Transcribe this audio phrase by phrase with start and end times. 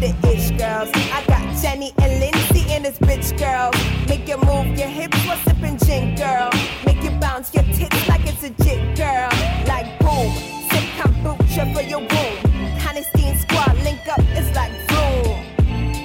[0.00, 0.88] the ish girls.
[1.12, 3.70] I got Jenny and Lindsay in this bitch girl.
[4.08, 6.50] Make you move your hips while sipping gin, girl.
[6.86, 9.28] Make you bounce your tits like it's a jig, girl.
[9.68, 10.32] Like boom,
[10.70, 12.80] sip kombucha for your womb.
[12.88, 15.36] Honesty and squad link up, it's like boom.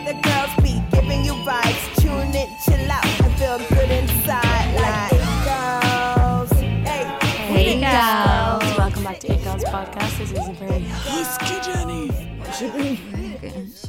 [0.06, 1.84] The girls be giving you vibes.
[2.02, 4.76] Tune in, chill out, and feel good inside.
[4.76, 6.52] Like it girls.
[6.84, 7.04] Hey,
[7.50, 10.18] we Hey the girls, welcome back to It Girls Podcast.
[10.18, 13.12] This is a very Husky Jenny.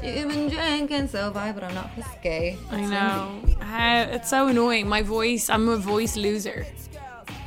[0.06, 2.56] Been drinking so far, but I'm not this gay.
[2.70, 3.40] I know.
[3.60, 4.88] How, it's so annoying.
[4.88, 6.64] My voice, I'm a voice loser.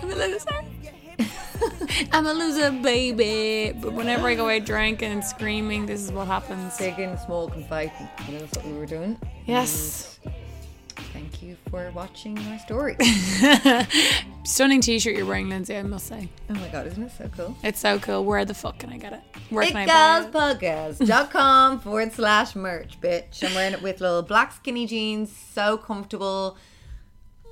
[0.02, 0.66] I'm a loser.
[2.12, 3.72] I'm a loser, baby.
[3.80, 6.76] But whenever I go out drinking and screaming, this is what happens.
[6.76, 8.10] Taking, smoking, fighting.
[8.28, 9.18] You know, that's what we were doing.
[9.46, 10.20] Yes.
[11.14, 12.96] Thank you for watching my story.
[14.44, 16.30] Stunning t shirt you're wearing, Lindsay, I must say.
[16.50, 17.58] oh my god, isn't it so cool?
[17.64, 18.26] It's so cool.
[18.26, 19.22] Where the fuck can I get it?
[19.50, 20.32] Where can I buy it?
[20.32, 23.44] itgirlspodcast.com forward slash merch, bitch.
[23.44, 26.58] I'm wearing it with little black skinny jeans, so comfortable.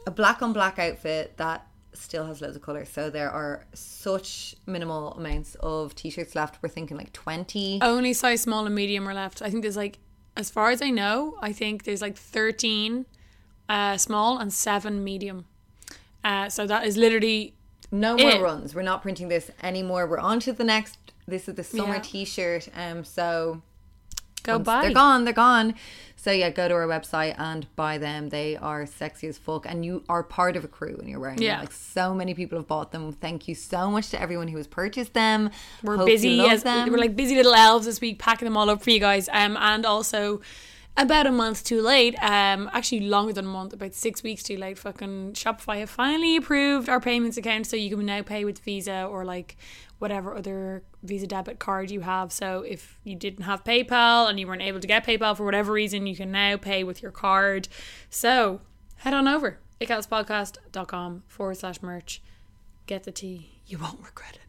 [0.06, 2.86] A black on black outfit that still has loads of color.
[2.86, 6.62] So there are such minimal amounts of t shirts left.
[6.62, 7.80] We're thinking like 20.
[7.82, 9.42] Only size small and medium are left.
[9.42, 10.00] I think there's like,
[10.36, 13.06] as far as I know, I think there's like 13
[13.70, 15.46] uh, small and seven medium.
[16.24, 17.54] Uh, so that is literally
[17.92, 18.42] No more it.
[18.42, 18.76] runs.
[18.76, 20.08] We're not printing this anymore.
[20.08, 20.98] We're on to the next.
[21.28, 22.02] This is the summer Yeah.
[22.02, 22.70] t-shirt.
[22.76, 23.62] Um, so
[24.44, 24.82] go buy.
[24.84, 25.24] They're gone.
[25.26, 25.76] They're gone.
[26.16, 28.30] So yeah, go to our website and buy them.
[28.30, 31.42] They are sexy as fuck, and you are part of a crew when you're wearing
[31.42, 31.58] Yeah.
[31.58, 31.60] them.
[31.62, 33.12] Like so many people have bought them.
[33.14, 35.52] Thank you so much to everyone who has purchased them.
[35.84, 36.90] We're Hope busy as them.
[36.92, 39.30] we're like busy little elves this week, packing them all up for you guys.
[39.32, 40.42] Um, and also
[40.98, 42.16] about a month too late.
[42.22, 44.78] Um, actually longer than a month, about six weeks too late.
[44.78, 49.06] Fucking Shopify have finally approved our payments account, so you can now pay with Visa
[49.06, 49.56] or like
[50.00, 52.32] whatever other Visa debit card you have.
[52.32, 55.72] So if you didn't have PayPal and you weren't able to get PayPal for whatever
[55.72, 57.68] reason, you can now pay with your card.
[58.10, 58.62] So
[58.98, 62.22] head on over icalspodcast.com forward slash merch.
[62.86, 63.60] Get the tea.
[63.66, 64.42] You won't regret it.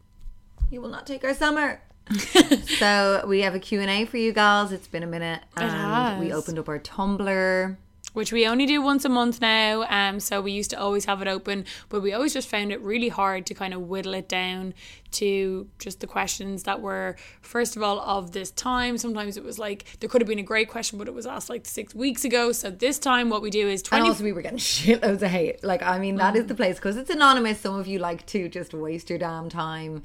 [0.71, 1.81] you will not take our summer.
[2.79, 4.71] so we have a Q&A for you guys.
[4.71, 5.41] It's been a minute.
[5.57, 6.37] And we has.
[6.37, 7.75] opened up our Tumblr.
[8.13, 9.83] which we only do once a month now.
[9.89, 12.81] Um, so we used to always have it open, but we always just found it
[12.81, 14.73] really hard to kind of whittle it down
[15.11, 18.97] to just the questions that were, first of all, of this time.
[18.97, 21.49] Sometimes it was like there could have been a great question, but it was asked
[21.49, 22.51] like six weeks ago.
[22.51, 24.07] So this time, what we do is And twenty.
[24.09, 25.63] also, we were getting shitloads of hate.
[25.63, 27.59] Like, I mean, that is the place because it's anonymous.
[27.59, 30.01] Some of you like to just waste your damn time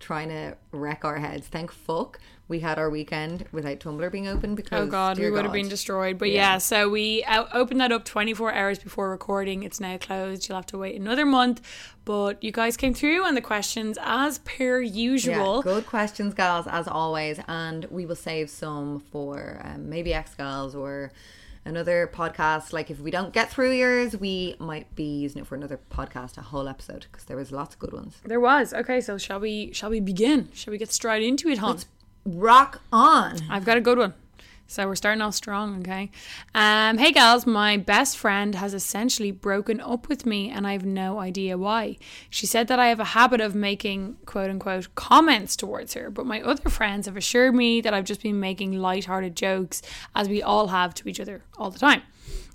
[0.00, 1.46] trying to wreck our heads.
[1.46, 5.44] Thank fuck we had our weekend without Tumblr being open because Oh God, we would
[5.44, 6.18] have been destroyed.
[6.18, 7.22] But yeah, so we
[7.52, 9.62] opened that up 24 hours before recording.
[9.62, 10.48] It's now closed.
[10.48, 11.60] You'll have to wait another month.
[12.06, 15.56] But you guys came through and the questions, as per usual.
[15.56, 17.38] Yeah, good questions, gals, as always.
[17.46, 21.12] And we will save some for um, maybe X Gals or
[21.68, 22.72] another podcast.
[22.72, 26.38] Like, if we don't get through yours, we might be using it for another podcast,
[26.38, 28.20] a whole episode, because there was lots of good ones.
[28.24, 28.74] There was.
[28.74, 30.48] Okay, so shall we shall we begin?
[30.52, 31.78] Shall we get straight into it, hon?
[32.24, 33.38] Rock on.
[33.48, 34.14] I've got a good one.
[34.70, 36.10] So we're starting off strong, okay?
[36.54, 40.84] Um, hey gals, my best friend has essentially broken up with me and I have
[40.84, 41.96] no idea why.
[42.28, 46.26] She said that I have a habit of making quote unquote comments towards her, but
[46.26, 49.80] my other friends have assured me that I've just been making light-hearted jokes
[50.14, 52.02] as we all have to each other all the time.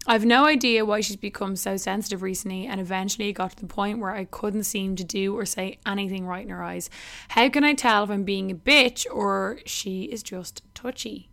[0.05, 3.97] I've no idea why she's become so sensitive recently, and eventually got to the point
[3.99, 6.91] where I couldn't seem to do or say anything right in her eyes.
[7.29, 11.29] How can I tell if I'm being a bitch or she is just touchy?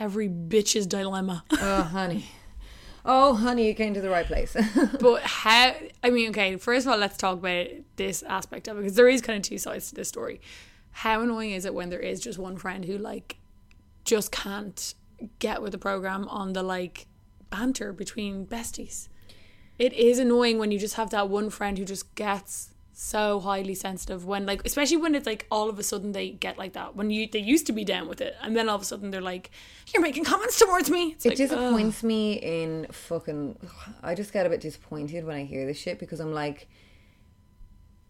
[0.00, 1.44] Every bitch's dilemma.
[1.52, 2.24] Oh, honey.
[3.04, 4.56] Oh, honey, you came to the right place.
[5.00, 7.66] but how, I mean, okay, first of all, let's talk about
[7.96, 10.40] this aspect of it because there is kind of two sides to this story.
[10.90, 13.36] How annoying is it when there is just one friend who, like,
[14.04, 14.94] just can't
[15.38, 17.06] get with the program on the, like,
[17.50, 19.08] banter between besties?
[19.78, 23.74] It is annoying when you just have that one friend who just gets so highly
[23.74, 26.94] sensitive when like especially when it's like all of a sudden they get like that
[26.94, 29.10] when you they used to be down with it and then all of a sudden
[29.10, 29.50] they're like
[29.94, 33.56] you're making comments towards me it's It like, disappoints me in fucking.
[34.02, 36.68] I just get a bit disappointed when I hear this shit because I'm like,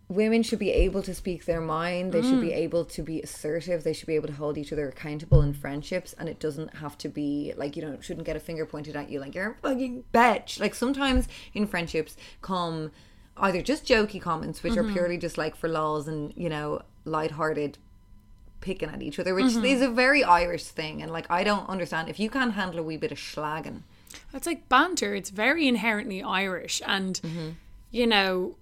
[0.09, 2.13] women should be able to speak their mind.
[2.13, 2.57] They should be mm.
[2.57, 3.85] able to be assertive.
[3.85, 6.97] They should be able to hold each other accountable in friendships, and it doesn't have
[6.99, 9.69] to be like you know shouldn't get a finger pointed at you like you're a
[9.69, 10.61] fucking bitch.
[10.61, 12.91] Like sometimes in friendships come
[13.41, 17.79] either just jokey comments, which are purely just like for lols and you know lighthearted
[18.61, 21.01] picking at each other, which is a very Irish thing.
[21.03, 23.83] And like, I don't understand if you can't handle a wee bit of slagging.
[24.35, 25.15] it's like banter.
[25.15, 26.83] It's very inherently irish.
[26.87, 27.49] And Mm-hmm.
[27.91, 28.57] you know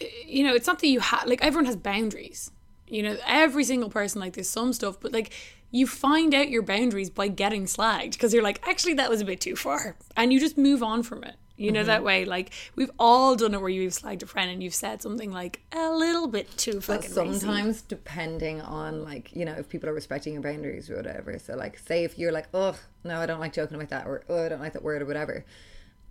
[0.00, 2.50] eh, you know it's not that you have like everyone has boundaries.
[2.88, 5.32] You know every single person like there's some stuff but like
[5.70, 9.24] you find out your boundaries by getting slagged because you're like actually that was a
[9.24, 9.96] bit too far.
[10.16, 11.86] And you just move on from it you know Mm-hmm.
[11.88, 15.02] that way like we've all done it where you've slagged a friend and you've said
[15.02, 17.38] something like a little bit too But fucking racy.
[17.40, 21.38] sometimes, depending on like you know if people are respecting your boundaries or whatever.
[21.38, 24.24] So like, say if you're like, oh no, I don't like joking about that, or
[24.28, 25.44] oh, I don't like that word or whatever.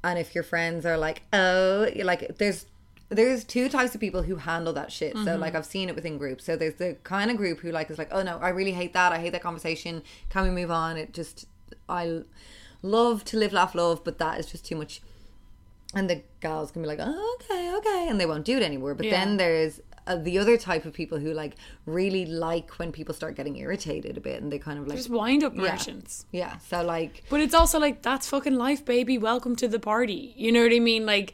[0.03, 2.65] And if your friends are like, oh, like there's
[3.09, 5.17] there's two types of people who handle that shit.
[5.17, 6.45] So like I've seen it within groups.
[6.45, 8.93] So there's the kind of group who like is like, oh no, I really hate
[8.93, 9.11] that.
[9.11, 10.01] I hate that conversation.
[10.29, 10.95] Can we move on?
[10.97, 11.45] It just
[11.89, 12.21] I
[12.81, 15.01] love to live, laugh, love, but that is just too much.
[15.93, 18.95] And the gals can be like, oh, okay, okay, and they won't do it anymore.
[18.95, 19.11] But Yeah.
[19.11, 21.55] then there's uh, the other type of people who like
[21.85, 25.09] really like when people start getting irritated a bit, and they kind of like just
[25.09, 25.61] wind up yeah.
[25.61, 29.17] merchants Yeah, so like But it's also like that's fucking life, baby.
[29.17, 30.33] Welcome to the party.
[30.35, 31.05] You know what I mean?
[31.05, 31.33] Like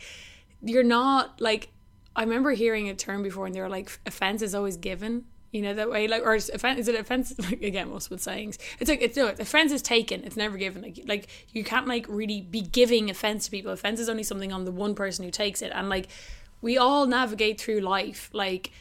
[0.62, 1.70] you're not like
[2.16, 5.26] I remember hearing a term before, and they were like offense is always given.
[5.52, 7.34] You know that way, like or is is it offense?
[7.40, 10.24] Like, again, most with sayings, it's like it's no offense is taken.
[10.24, 10.82] It's never given.
[10.82, 13.72] Like like you can't like really be giving offense to people.
[13.72, 16.10] Offense is only something on the one person who takes it, and like
[16.62, 18.72] we all navigate through life like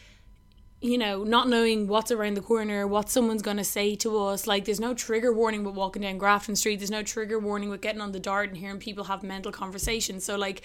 [0.81, 4.47] you know, not knowing what's around the corner, what someone's going to say to us.
[4.47, 6.77] Like, there's no trigger warning with walking down Grafton Street.
[6.77, 10.25] There's no trigger warning with getting on the dart and hearing people have mental conversations.
[10.25, 10.63] So, like,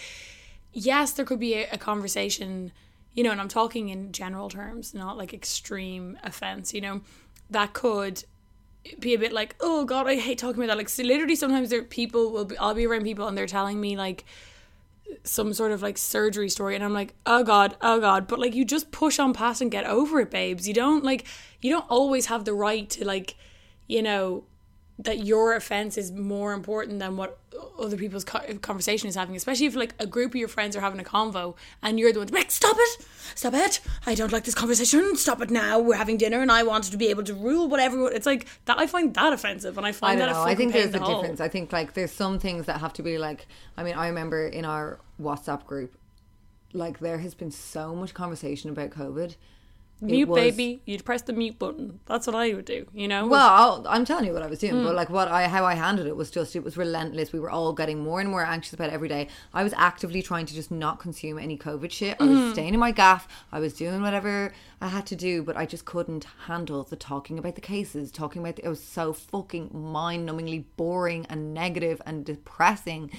[0.73, 2.73] yes, there could be a, a conversation,
[3.13, 7.01] you know, and I'm talking in general terms, not like extreme offense, you know,
[7.49, 8.23] that could
[8.99, 10.77] be a bit like, oh God, I hate talking about that.
[10.77, 13.79] Like, so literally, sometimes there people will be, I'll be around people and they're telling
[13.79, 14.25] me, like,
[15.23, 18.27] some sort of like surgery story and I'm like, oh god, oh god.
[18.27, 20.67] But like you just push on past and get over it, babes.
[20.67, 21.25] You don't like
[21.61, 23.35] you don't always have the right to like,
[23.87, 24.45] you know,
[25.03, 27.39] that your offense is more important than what
[27.79, 30.81] other people's co- conversation is having, especially if like a group of your friends are
[30.81, 33.05] having a convo and you're the one to like, stop it,
[33.35, 35.79] stop it, I don't like this conversation, stop it now.
[35.79, 38.11] We're having dinner and I wanted to be able to rule whatever.
[38.11, 38.79] It's like that.
[38.79, 40.33] I find that offensive, and I I find don't that.
[40.33, 40.43] know.
[40.43, 41.41] I think there's a the difference.
[41.41, 43.47] I think like there's some things that have to be like.
[43.77, 45.95] I mean, I remember in our WhatsApp group,
[46.73, 49.35] like there has been so much conversation about COVID.
[50.01, 50.81] Mute, was- baby.
[50.85, 51.99] You'd press the mute button.
[52.07, 52.87] That's what I would do.
[52.93, 53.27] You know.
[53.27, 54.83] Well, I'll, I'm telling you what I was doing, Hmm.
[54.83, 57.31] but like what I how I handled it was just it was relentless.
[57.31, 59.27] We were all getting more and more anxious about it every day.
[59.53, 62.17] I was actively trying to just not consume any COVID shit.
[62.19, 62.41] I Hmm.
[62.45, 63.27] was staying in my gaff.
[63.51, 67.37] I was doing whatever I had to do, but I just couldn't handle the talking
[67.37, 72.25] about the cases, talking about the, it was so fucking mind-numbingly boring and negative and
[72.25, 73.11] depressing.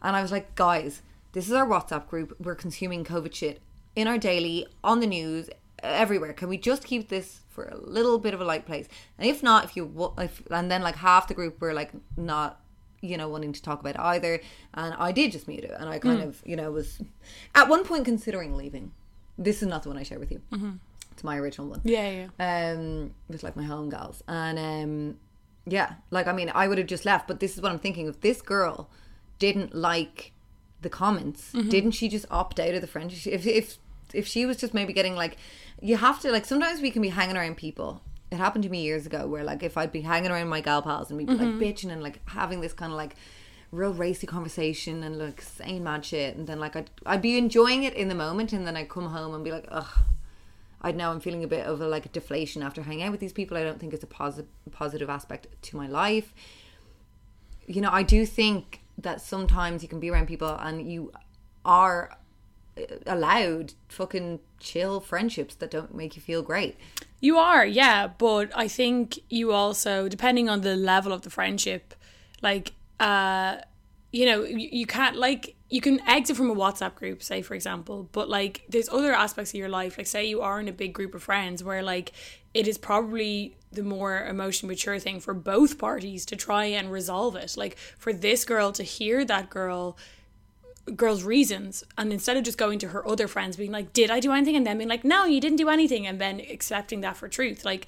[0.00, 1.02] And I was like, guys,
[1.32, 2.34] this is our WhatsApp group.
[2.40, 3.60] We're consuming COVID shit
[3.94, 5.50] in our daily, on the news,
[5.82, 6.32] everywhere.
[6.32, 8.88] Can we just keep this for a little bit of a light place?
[9.18, 12.60] And if not, if you if and then like half the group were like not
[13.00, 14.40] you know wanting to talk about it either,
[14.74, 17.00] and I did just mute it, and I kind of you know was
[17.54, 18.92] at one point considering leaving.
[19.38, 20.42] This is not the one I share with you.
[21.12, 22.72] It's my original one yeah, yeah.
[22.72, 25.18] um with like my home gals and um
[25.66, 28.06] yeah like i mean i would have just left but this is what i'm thinking
[28.08, 28.88] if this girl
[29.38, 30.32] didn't like
[30.80, 33.78] the comments didn't she just opt out of the friendship if if
[34.12, 35.36] if she was just maybe getting like
[35.82, 38.82] you have to like sometimes we can be hanging around people it happened to me
[38.82, 41.34] years ago where like if i'd be hanging around my gal pals and we'd be
[41.34, 41.62] like mm-hmm.
[41.62, 43.16] bitching and like having this kind of like
[43.72, 47.84] real racy conversation and like saying mad shit and then like I'd, I'd be enjoying
[47.84, 49.88] it in the moment and then I'd come home and be like ugh
[50.82, 53.32] I'd know I'm feeling a bit of a like deflation after hanging out with these
[53.32, 53.56] people.
[53.56, 56.34] I don't think it's a positive positive aspect to my life.
[57.66, 61.12] You know, I do think that sometimes you can be around people and you
[61.64, 62.16] are
[63.06, 66.76] allowed fucking chill friendships that don't make you feel great.
[67.20, 71.94] You are, yeah, but I think you also, depending on the level of the friendship,
[72.40, 73.58] like, uh,
[74.10, 77.54] you know, you, you can't like you can exit from a WhatsApp group, say for
[77.54, 80.72] example, but like there's other aspects of your life, like say you are in a
[80.72, 82.12] big group of friends where like
[82.52, 87.36] it is probably the more emotion mature thing for both parties to try and resolve
[87.36, 87.56] it.
[87.56, 89.96] Like for this girl to hear that girl
[90.96, 94.20] girl's reasons and instead of just going to her other friends being like did i
[94.20, 97.16] do anything and then being like no you didn't do anything and then accepting that
[97.16, 97.86] for truth like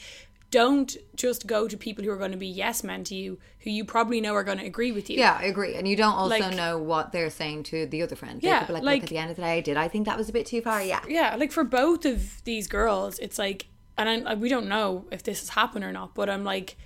[0.50, 3.70] don't just go to people who are going to be yes men to you who
[3.70, 5.74] you probably know are going to agree with you Yeah, I agree.
[5.74, 8.40] And you don't also Like- know what they're saying to the other friend.
[8.42, 10.32] Yeah, like, like- at the end of the day, did I think that was a
[10.32, 10.80] bit too far?
[10.80, 11.00] Yeah.
[11.08, 13.66] yeah like for both of these girls it's like
[13.98, 16.76] and I, we don't know if this has happened or not but i'm like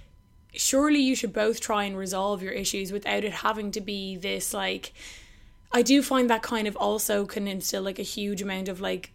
[0.55, 4.55] surely you should both try and resolve your issues without it having to be this
[4.55, 4.93] like
[5.73, 9.13] i do find that kind of also can instill like a huge amount of like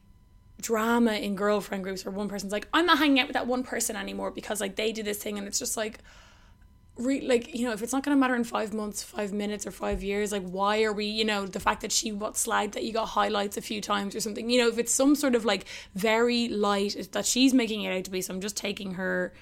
[0.62, 3.64] drama in girlfriend groups where one person's like i'm not hanging out with that one
[3.64, 6.00] person anymore because like they did this thing and it's just like
[6.98, 9.66] re- like you know if it's not going to matter in five months five minutes
[9.66, 12.74] or five years like why are we you know the fact that she what slagged
[12.74, 15.36] that you got highlights a few times or something you know if it's some sort
[15.36, 18.94] of like very light that she's making it out to be so i'm just taking
[18.94, 19.34] her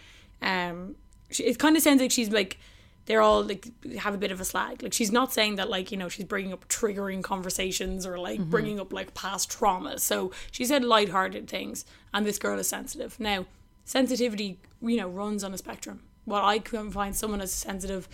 [0.41, 0.95] um
[1.29, 2.57] she, it kind of sounds like she's like
[3.05, 3.67] they're all like
[3.97, 4.83] have a bit of a slag.
[4.83, 8.39] Like she's not saying that like you know she's bringing up triggering conversations or like
[8.39, 8.49] mm-hmm.
[8.49, 9.99] bringing up like past trauma.
[9.99, 13.19] So she said light-hearted things and this girl is sensitive.
[13.19, 13.45] Now
[13.85, 16.01] sensitivity you know runs on a spectrum.
[16.25, 18.07] While i can find someone as sensitive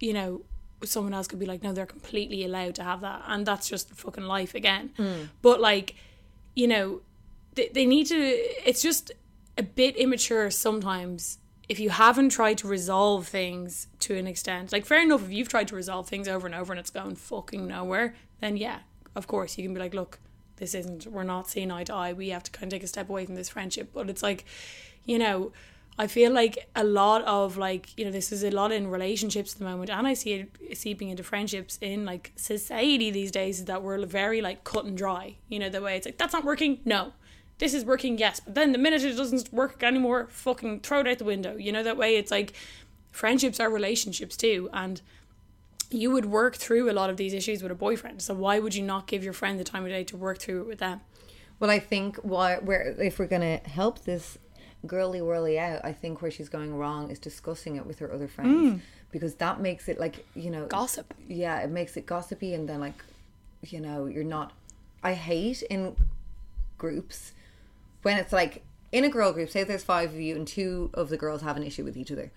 [0.00, 0.42] you know
[0.84, 3.22] someone else could be like no they're completely allowed to have that.
[3.26, 4.90] And that's just fucking life again.
[4.98, 5.28] Mm.
[5.42, 5.94] But like
[6.54, 7.00] you know
[7.54, 9.12] they, they need to it's just
[9.56, 11.38] a bit immature sometimes
[11.68, 15.48] if you haven't tried to resolve things to an extent like fair enough if you've
[15.48, 18.78] tried to resolve things over and over and it's going fucking nowhere then yeah
[19.14, 20.18] of course you can be like look
[20.56, 22.86] this isn't we're not seeing eye to eye we have to kind of take a
[22.86, 24.44] step away from this friendship but it's like
[25.04, 25.52] you know
[25.98, 29.54] I feel like a lot of like you know this is a lot in relationships
[29.54, 33.60] at the moment, and I see it seeping into friendships in like society these days.
[33.60, 35.36] Is that we're very like cut and dry.
[35.48, 36.80] You know the way it's like that's not working.
[36.84, 37.14] No,
[37.58, 38.18] this is working.
[38.18, 41.56] Yes, but then the minute it doesn't work anymore, fucking throw it out the window.
[41.56, 42.52] You know that way it's like
[43.12, 45.00] friendships are relationships too, and
[45.90, 48.20] you would work through a lot of these issues with a boyfriend.
[48.20, 50.62] So why would you not give your friend the time of day to work through
[50.62, 51.00] it with them?
[51.58, 54.36] Well, I think why where if we're gonna help this
[54.86, 58.28] girly whirly out, I think where she's going wrong is discussing it with her other
[58.28, 58.80] friends mm.
[59.10, 61.14] because that makes it like you know Gossip.
[61.26, 63.02] Yeah, it makes it gossipy, and then like
[63.62, 64.52] you know you're not.
[65.02, 65.96] I hate in
[66.76, 67.32] groups
[68.02, 69.50] when it's like in a girl group.
[69.50, 72.10] Say there's five of you, and two of the girls have an issue with each
[72.12, 72.32] other.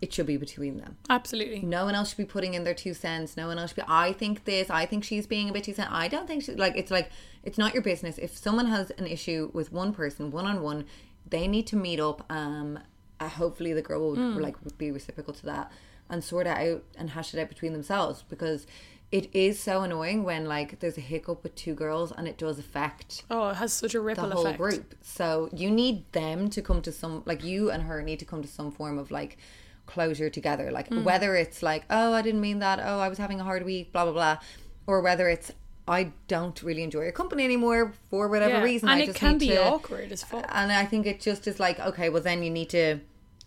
[0.00, 0.96] It should be between them.
[1.10, 1.60] Absolutely.
[1.62, 3.36] No one else should be putting in their two cents.
[3.36, 3.82] No one else should be.
[3.86, 4.70] I think this.
[4.70, 5.90] I think she's being a bit too cent.
[5.92, 6.76] I don't think she like.
[6.76, 7.10] It's like
[7.42, 8.18] it's not your business.
[8.18, 10.84] If someone has an issue with one person, one on one,
[11.28, 12.24] they need to meet up.
[12.30, 12.78] Um,
[13.20, 15.72] uh, hopefully the girl will like be reciprocal to that
[16.08, 18.66] and sort it out and hash it out between themselves because
[19.10, 22.58] it is so annoying when like there's a hiccup with two girls and it does
[22.58, 24.58] affect Oh, it has such a ripple the whole effect.
[24.58, 24.94] group.
[25.02, 28.42] So you need them to come to some like you and her need to come
[28.42, 29.38] to some form of like
[29.86, 30.70] closure together.
[30.70, 31.04] Like Mm.
[31.04, 32.78] whether it's like, oh, I didn't mean that.
[32.82, 33.92] Oh, I was having a hard week.
[33.92, 34.38] Blah blah blah,
[34.86, 35.52] or whether it's
[35.86, 38.90] I don't really enjoy your company anymore for whatever Yeah, reason.
[38.90, 40.44] and I it just can be to- awkward as fuck.
[40.50, 42.98] And I think it just is like, okay, well then you need to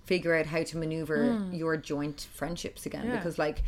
[0.06, 3.06] figure out how to maneuver your joint friendships again.
[3.06, 3.18] Yeah.
[3.18, 3.62] because like,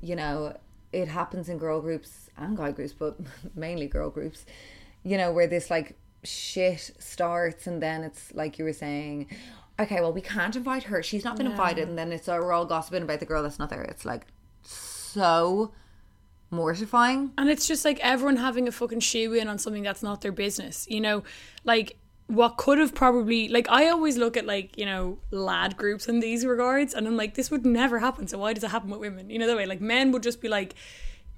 [0.00, 0.56] you know,
[0.96, 3.18] it happens in girl groups and guy groups, but
[3.54, 4.46] mainly girl groups.
[5.02, 9.26] You know, where this like shit starts and then it's like you were saying,
[9.78, 11.02] okay, well we can't invite her.
[11.02, 13.58] She's not been invited, and then it's uh, we're all gossiping about the girl that's
[13.58, 13.82] not there.
[13.82, 14.26] It's like
[14.62, 15.72] so
[16.50, 17.32] mortifying.
[17.36, 20.32] And it's just like everyone having a fucking shoe in on something that's not their
[20.32, 20.86] business.
[20.88, 21.22] You know,
[21.64, 26.08] like what could have probably like I always look at like, you know, lad groups
[26.08, 28.26] in these regards and I'm like, this would never happen.
[28.26, 29.30] So why does it happen with women?
[29.30, 29.66] You know the way?
[29.66, 30.74] Like men would just be like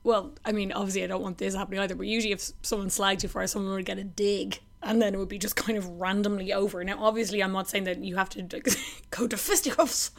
[0.04, 3.24] well, I mean, obviously I don't want this happening either, but usually if someone slagged
[3.24, 5.76] you for it, someone would get a dig and then it would be just kind
[5.76, 6.82] of randomly over.
[6.84, 8.68] Now obviously I'm not saying that you have to like,
[9.10, 10.12] go to fisticuffs.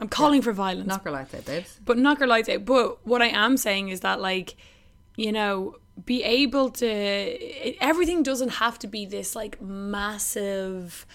[0.00, 1.78] I'm calling for violence Knock her lights out, babes.
[1.84, 2.64] but knock her lights out.
[2.64, 4.56] But what I am saying is that, like,
[5.16, 6.86] you know, be able to.
[6.86, 11.06] It, everything doesn't have to be this like massive,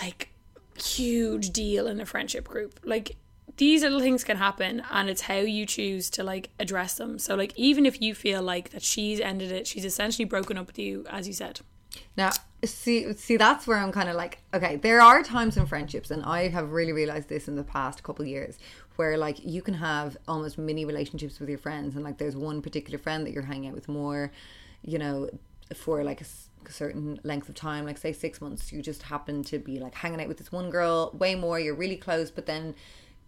[0.00, 0.30] like,
[0.76, 2.80] huge deal in a friendship group.
[2.84, 3.16] Like,
[3.56, 7.18] these little things can happen, and it's how you choose to like address them.
[7.18, 10.66] So, like, even if you feel like that she's ended it, she's essentially broken up
[10.66, 11.60] with you, as you said.
[12.16, 12.30] Now,
[12.64, 16.24] see, see, that's where I'm kind of like, okay, there are times in friendships, and
[16.24, 18.58] I have really realized this in the past couple years,
[18.96, 22.62] where like you can have almost mini relationships with your friends, and like there's one
[22.62, 24.30] particular friend that you're hanging out with more,
[24.82, 25.28] you know,
[25.74, 26.24] for like a
[26.70, 30.20] certain length of time, like say six months, you just happen to be like hanging
[30.20, 32.74] out with this one girl way more, you're really close, but then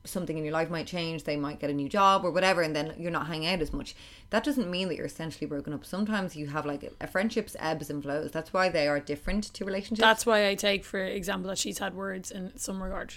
[0.05, 1.25] something in your life might change.
[1.25, 3.73] They might get a new job or whatever and then you're not hanging out as
[3.73, 3.97] much.
[4.31, 5.85] That doesn't mean that you're essentially broken up.
[5.85, 8.31] Sometimes you have like a friendship's ebbs and flows.
[8.31, 10.01] That's why they are different to relationships.
[10.01, 13.15] That's why I take, for example, that she's had words in some regard.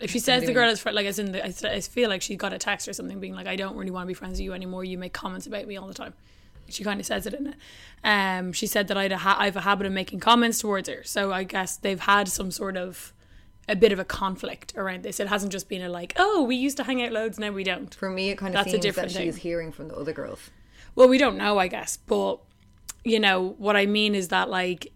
[0.00, 2.22] If she says the girl is fr- like, as in, the, I, I feel like
[2.22, 4.32] she got a text or something being like, "I don't really want to be friends
[4.32, 4.84] with you anymore.
[4.84, 6.14] You make comments about me all the time."
[6.68, 7.54] She kind of says it in it.
[8.04, 10.88] Um, she said that I'd a ha- I have a habit of making comments towards
[10.88, 11.02] her.
[11.04, 13.12] So I guess they've had some sort of
[13.68, 15.20] a bit of a conflict around this.
[15.20, 17.62] It hasn't just been a like, oh, we used to hang out loads, now we
[17.64, 17.94] don't.
[17.94, 19.26] For me, it kind of That's a seems different that thing.
[19.28, 20.50] she's hearing from the other girls.
[20.96, 22.38] Well, we don't know, I guess, but
[23.04, 24.92] you know what I mean is that like,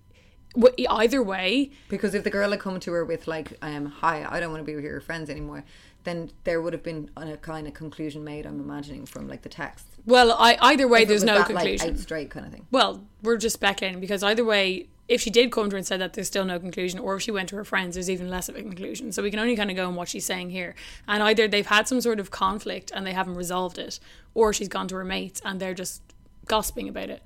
[0.88, 4.40] either way, Because if the girl had come to her with like, um, "Hi, I
[4.40, 5.64] don't want to be with your friends anymore,"
[6.04, 8.46] then there would have been a kind of conclusion made.
[8.46, 9.87] I'm imagining from like the text.
[10.06, 11.87] well, I either way, If there's no that, conclusion.
[11.88, 12.66] Like, out straight kind of thing.
[12.70, 16.00] Well, we're just speculating because either way, if she did come to her and said
[16.00, 18.49] that there's still no conclusion, or if she went to her friends, there's even less
[18.49, 19.12] of a conclusion.
[19.12, 20.75] So we can only kind of go on what she's saying here.
[21.08, 23.99] And either they've had some sort of conflict and they haven't resolved it,
[24.34, 26.02] or she's gone to her mates and they're just
[26.46, 27.23] gossiping about it.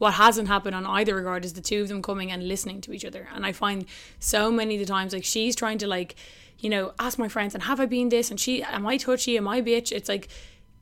[0.00, 2.92] What hasn't happened on either regard is the two of them coming and listening to
[2.94, 3.28] each other.
[3.34, 3.84] And I find
[4.18, 6.14] so many of the times like she's trying to like,
[6.58, 9.36] you know, ask my friends and have I been this and she am I touchy,
[9.36, 9.92] am I bitch?
[9.92, 10.28] It's like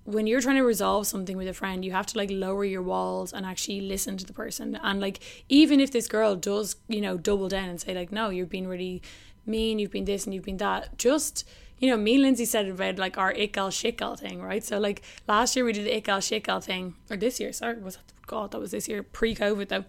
[0.05, 2.81] when you're trying to resolve something with a friend, you have to like lower your
[2.81, 4.79] walls and actually listen to the person.
[4.85, 8.31] And like, even if this girl does, you know, double down and say like, no,
[8.31, 9.03] you've been really
[9.47, 11.45] mean, you've been this and you've been that, just,
[11.79, 13.35] you know, me and Lindsay said about like our
[13.71, 14.65] shit gal thing, right?
[14.65, 17.97] So like last year we did the shit gal thing, or this year, sorry, was
[17.97, 19.85] that, God, that was this year, pre-COVID though.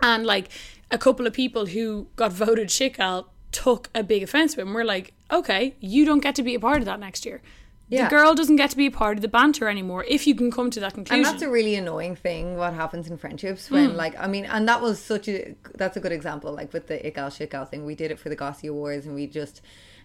[0.00, 0.48] And like
[0.90, 4.64] a couple of people who got voted shit gal took a big offense to it.
[4.64, 7.40] And we're like, okay, you don't get to be a part of that next year.
[7.88, 8.04] Yeah.
[8.04, 10.50] The girl doesn't get to be a part of the banter anymore if you can
[10.50, 11.26] come to that conclusion.
[11.26, 12.56] And that's a really annoying thing.
[12.56, 13.96] What happens in friendships when, hmm.
[13.96, 16.54] like, I mean, and that was such a that's a good example.
[16.54, 19.26] Like with the Igal Shikal thing, we did it for the Gossy Awards, and we
[19.26, 19.60] just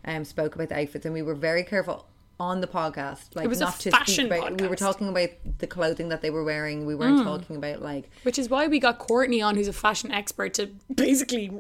[0.06, 2.08] um spoke about the outfits, and we were very careful
[2.40, 4.62] on the podcast, like was a not to fashion speak about.
[4.62, 6.86] We were talking about the clothing that they were wearing.
[6.86, 10.12] We weren't talking about like Which is why we got Courtney on, who's a fashion
[10.12, 11.52] expert, to basically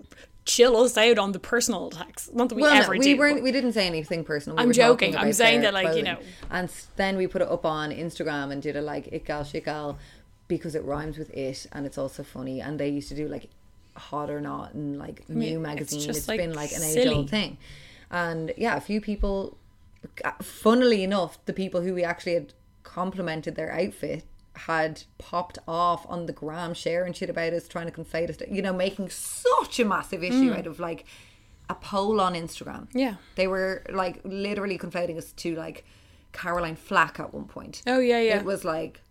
[0.46, 2.29] chill us out on the personal attacks.
[2.34, 3.17] Not that we well, no, ever we do.
[3.17, 3.44] weren't.
[3.44, 4.58] We didn't say anything personal.
[4.58, 5.15] We I'm were joking.
[5.15, 6.17] I'm saying that, like, you know.
[6.50, 9.98] And then we put it up on Instagram and did a like Ikal Shikal
[10.48, 12.62] because it rhymes with it and it's also funny.
[12.62, 13.50] And they used to do like
[13.96, 16.00] Hot or Not and like mean, New it's magazine.
[16.01, 17.58] just, it's like, been like an age old thing.
[18.11, 19.57] And yeah, a few people.
[20.41, 24.23] Funnily enough, the people who we actually had complimented their outfit
[24.55, 28.61] had popped off on the gram sharing shit about us, trying to conflate us, you
[28.61, 30.57] know, making such a massive issue Mm.
[30.59, 31.05] out of like
[31.69, 32.88] a poll on Instagram.
[32.93, 33.15] Yeah.
[33.36, 35.86] They were like literally conflating us to like
[36.32, 37.82] Caroline Flack at one point.
[37.86, 38.39] Oh, yeah, yeah.
[38.39, 39.01] It was like,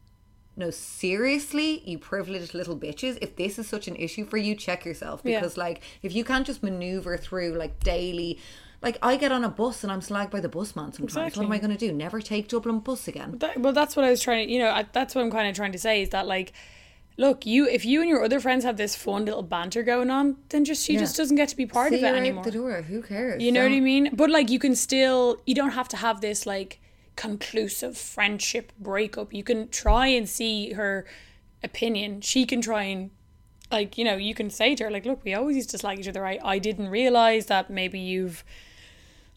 [0.57, 3.18] no, seriously, you privileged little bitches.
[3.21, 5.21] If this is such an issue for you, check yourself.
[5.23, 5.38] Yeah.
[5.40, 8.38] Because like if you can't just maneuver through like daily
[8.83, 11.03] like I get on a bus and I'm slagged by the busman sometimes.
[11.17, 11.41] Exactly.
[11.41, 11.93] What am I gonna do?
[11.93, 13.39] Never take Dublin bus again.
[13.39, 15.49] That, well, that's what I was trying to, you know, I, that's what I'm kind
[15.49, 16.53] of trying to say is that, like,
[17.19, 20.37] look, you, if you and your other friends have this fun little banter going on,
[20.51, 21.01] then just, she Yeah.
[21.01, 22.45] just doesn't get to be part See of it anymore.
[22.45, 22.83] the door.
[22.83, 23.43] Who cares?
[23.43, 24.11] You know what I mean?
[24.12, 26.79] But like you can still you don't have to have this like
[27.17, 29.33] conclusive friendship breakup.
[29.33, 31.07] You can try and see her
[31.65, 32.21] opinion.
[32.21, 33.11] She can try and
[33.73, 35.99] like, you know, you can say to her, like, look, we always used to slag
[35.99, 36.25] each other.
[36.25, 38.45] I, I didn't realise that maybe you've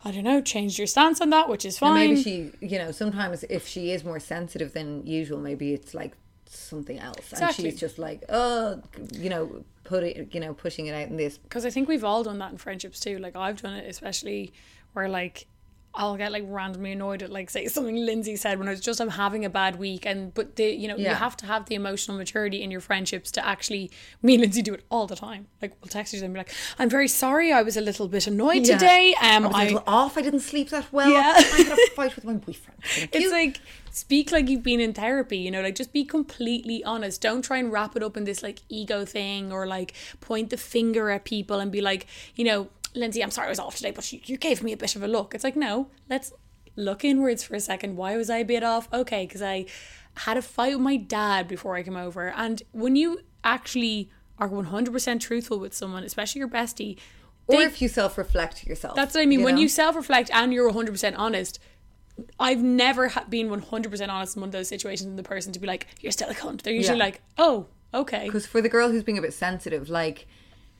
[0.05, 2.09] I don't know, changed your stance on that, which is And fine.
[2.09, 6.13] maybe she, you know, sometimes if she is more sensitive than usual, maybe it's like
[6.45, 7.65] something else, Exactly.
[7.65, 8.81] and she's just like, oh,
[9.13, 11.37] you know, put it, you know, pushing it out in this.
[11.37, 13.17] because I think we've all done that in friendships too.
[13.19, 14.53] Like I've done it, especially
[14.93, 15.47] where like
[15.95, 19.01] I'll get like randomly annoyed at like say something Lindsay said when I was just
[19.01, 21.75] I'm having a bad week, and but the you know you have to have the
[21.75, 23.89] emotional maturity in your friendships to actually.
[24.21, 25.47] Me and Lindsay do it all the time.
[25.61, 28.07] Like we'll text each other and be like, "I'm very sorry, I was a little
[28.07, 28.77] bit annoyed Yeah.
[28.77, 29.15] today.
[29.21, 30.17] Um, I was a I." little off.
[30.17, 31.09] I didn't sleep that well.
[31.09, 31.33] Yeah.
[31.37, 32.79] I had a fight with my boyfriend.
[32.83, 33.31] Thank It's you.
[33.31, 33.59] like
[33.91, 37.19] speak like you've been in therapy, you know, like just be completely honest.
[37.21, 40.57] Don't try and wrap it up in this like ego thing or like point the
[40.57, 43.91] finger at people and be like, you know, Lindsay, I'm sorry I was off today,
[43.91, 45.33] but you, you gave me a bit of a look.
[45.35, 46.33] It's like, no, let's
[46.75, 47.95] look inwards for a second.
[47.97, 48.87] Why was I a bit off?
[48.93, 49.65] Okay, because I
[50.15, 52.29] had a fight with my dad before I came over.
[52.29, 56.97] And when you actually are 100% truthful with someone, especially your bestie,
[57.47, 58.95] or if you self-reflect yourself.
[58.95, 59.41] that's what I mean.
[59.41, 59.61] when know?
[59.61, 61.59] you self reflect and you're 100% honest,
[62.39, 65.59] I've never ha- been 100% honest in one of those situations and the person to
[65.59, 66.61] be like, you're still a cunt.
[66.61, 67.05] They're usually Yeah.
[67.05, 68.25] like, oh, okay.
[68.25, 70.27] Because for the girl who's being a bit sensitive, like,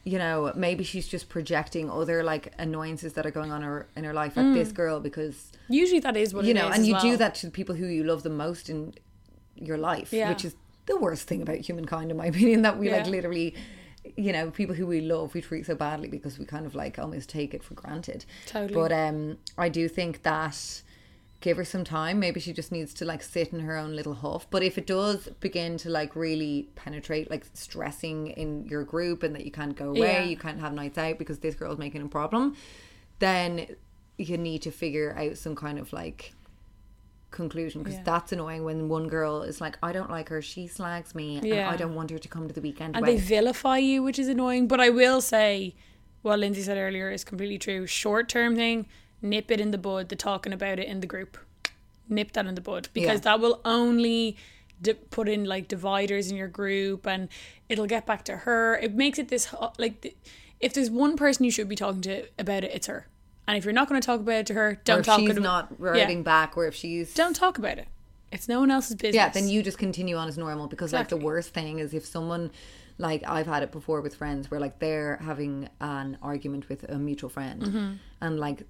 [0.05, 3.88] you know, maybe she's just projecting other like annoyances that are going on in her,
[3.95, 6.93] in her life at this girl because Usually that is what you know, and you
[6.93, 7.01] well.
[7.01, 8.93] do that to the people who you love the most in
[9.55, 10.29] your life, Yeah.
[10.29, 12.62] which is the worst thing about humankind, in my opinion.
[12.63, 13.53] That we like literally,
[14.15, 16.97] you know, people who we love, we treat so badly because we kind of like
[16.97, 18.25] almost take it for granted.
[18.47, 18.73] Totally.
[18.73, 20.81] But um, I do think that
[21.41, 22.19] give her some time.
[22.19, 24.45] Maybe she just needs to like sit in her own little huff.
[24.49, 29.34] But if it does begin to like really penetrate, like stressing in your group, and
[29.36, 30.23] that you can't go away, Yeah.
[30.25, 32.56] you can't have nights out because this girl's making a problem,
[33.19, 33.67] then
[34.17, 36.34] you need to figure out some kind of like
[37.32, 38.04] conclusion because Yeah.
[38.04, 41.45] that's annoying when one girl is like, I don't like her, she slags me, and
[41.47, 41.69] Yeah.
[41.69, 42.95] I don't want her to come to the weekend.
[42.95, 43.15] and away.
[43.15, 44.67] they vilify you, which is annoying.
[44.67, 45.75] But I will say,
[46.21, 47.86] what Lindsay said earlier is completely true.
[47.86, 48.88] Short term thing,
[49.21, 50.10] nip it in the bud.
[50.10, 51.38] The talking about it in the group,
[52.08, 53.23] nip that in the bud because Yeah.
[53.36, 54.38] that will only
[54.82, 57.29] di- put in like dividers in your group, and
[57.67, 58.77] it'll get back to her.
[58.77, 60.15] It makes it this like
[60.60, 63.08] if there's one person you should be talking to about it, it's her.
[63.47, 65.36] And if you're not going to talk about it to her, don't if talk she's
[65.38, 65.75] not yeah.
[65.89, 67.88] writing back, or if she's Don't talk about it.
[68.32, 69.15] It's no one else's business.
[69.15, 72.05] yeah, then you just continue on as normal because like the worst thing is if
[72.05, 72.51] someone
[72.99, 76.99] like I've had it before with friends where like they're having an argument with a
[76.99, 77.91] mutual friend Mm-hmm.
[78.21, 78.67] and like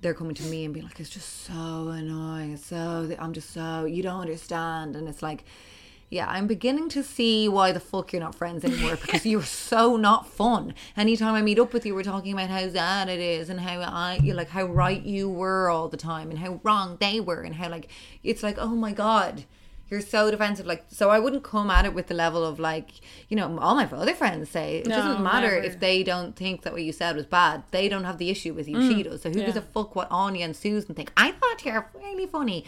[0.00, 2.52] they're coming to me and being like it's just so annoying.
[2.52, 4.96] It's so I'm just so you don't understand.
[4.96, 5.44] And it's like
[6.08, 9.96] yeah I'm beginning to see why the fuck you're not friends anymore because you're so
[9.96, 10.74] not fun.
[10.96, 13.80] Anytime I meet up with you we're talking about how sad it is and how
[13.80, 17.40] I you like how right you were all the time and how wrong they were
[17.42, 17.88] and how like
[18.22, 19.44] it's like oh my god
[19.88, 22.90] you're so defensive like so i wouldn't come at it with the level of like
[23.28, 25.64] you know all my other friends say it No, doesn't matter never.
[25.64, 28.52] if they don't think that what you said was bad they don't have the issue
[28.54, 31.12] with you she does so who gives Mm, a fuck what anya and susan think
[31.16, 32.64] i thought you're really funny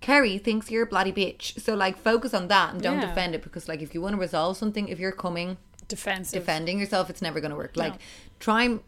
[0.00, 1.60] Kerry thinks you're a bloody bitch.
[1.60, 3.06] So like focus on that and don't Yeah.
[3.08, 5.56] defend it because like if you want to resolve something, if you're coming
[5.88, 6.40] defensive.
[6.40, 7.76] defending yourself, it's never going to work.
[7.76, 7.98] Like, No.
[8.38, 8.80] try and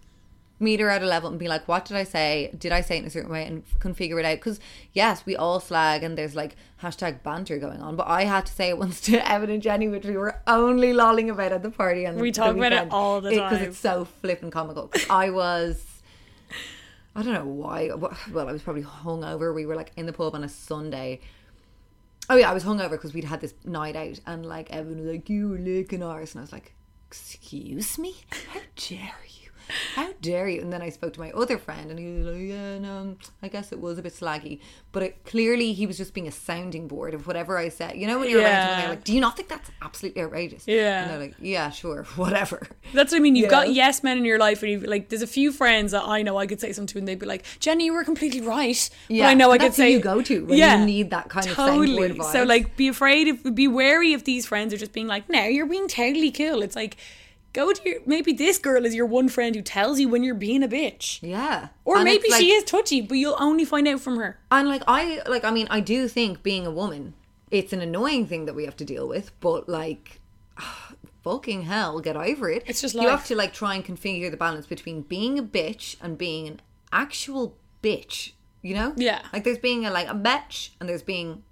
[0.61, 2.55] meet her at a level and be like, what did I say?
[2.57, 3.47] Did I say it in a certain way?
[3.47, 4.37] And can figure it out.
[4.37, 4.61] Because,
[4.93, 7.97] yes, we all slag and there's like hashtag banter going on.
[7.97, 10.93] But I had to say it once to Evan and Jenny, which we were only
[10.93, 12.05] lolling about at the party.
[12.05, 13.49] And We talk about it all the time.
[13.49, 13.69] Because time.
[13.69, 14.91] it's so flippin' comical.
[15.09, 15.85] I was.
[17.17, 17.91] I don't know why.
[17.93, 19.55] Well, I was probably hungover.
[19.55, 21.21] We were like in the pub on a Sunday.
[22.29, 25.09] Oh yeah, I was hungover because we'd had this night out, and like Evan was
[25.09, 26.73] like, "You were licking ours," and I was like,
[27.09, 28.15] "Excuse me?
[28.53, 29.40] How dare you?
[29.95, 32.43] How dare you?" And then I spoke to my other friend, and he was like,
[32.49, 34.61] "Yeah, no, um, I guess it was a bit slaggy,
[34.93, 37.97] but it, clearly he was just being a sounding board of whatever I said.
[37.97, 41.03] You know, when you're around they're like, "Do you not think that's absolutely outrageous?" Yeah.
[41.03, 43.37] and they're like, "Yeah, sure, whatever." That's what I mean.
[43.37, 43.73] You've You got know?
[43.73, 45.09] yes men in your life, and you've like.
[45.09, 47.27] There's a few friends that I know I could say something to, and they'd be
[47.27, 50.23] like, "Jenny, you were completely right." Yeah, but I know I could say you go
[50.23, 52.33] to when you need that kind of soundboard vibes.
[52.33, 55.45] So like, be afraid if be wary if these friends are just being like, "No,
[55.45, 56.97] you're being totally cool." It's like,
[57.53, 60.35] go to your maybe this girl is your one friend who tells you when you're
[60.35, 63.87] being a bitch, Yeah, or And maybe it's she is touchy, but you'll only find
[63.89, 64.39] out from her.
[64.51, 67.15] And like I like I mean I do think being a woman
[67.51, 70.21] it's an annoying thing that we have to deal with, but like
[71.23, 72.63] fucking hell, get over it.
[72.67, 75.97] It's just you have to like try and configure the balance between being a bitch
[76.01, 76.61] and being an
[76.93, 78.33] actual bitch,
[78.63, 78.95] you know?
[78.97, 79.23] Yeah.
[79.33, 81.43] Like there's being a like a bitch and there's being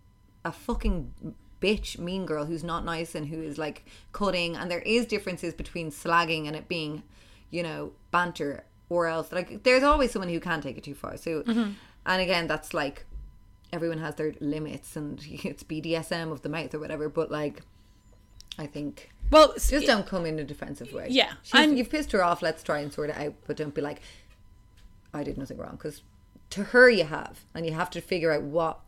[0.44, 4.56] a fucking bitch mean girl who's not nice and who is like cutting.
[4.56, 7.02] And there is differences between slagging and it being
[7.50, 11.16] you know banter or else like there's always someone who can take it too far.
[11.16, 11.70] So Mm-hmm.
[12.06, 13.04] and again that's like
[13.72, 17.08] everyone has their limits and it's BDSM of the mouth or whatever.
[17.08, 17.62] But like
[18.58, 21.08] I think Well, just don't come in a defensive way.
[21.10, 23.80] Yeah, and- you've pissed her off let's try and sort it out but don't be
[23.82, 24.00] like
[25.12, 25.72] I did nothing wrong.
[25.72, 26.02] Because
[26.50, 28.80] to her you have and you have to figure out what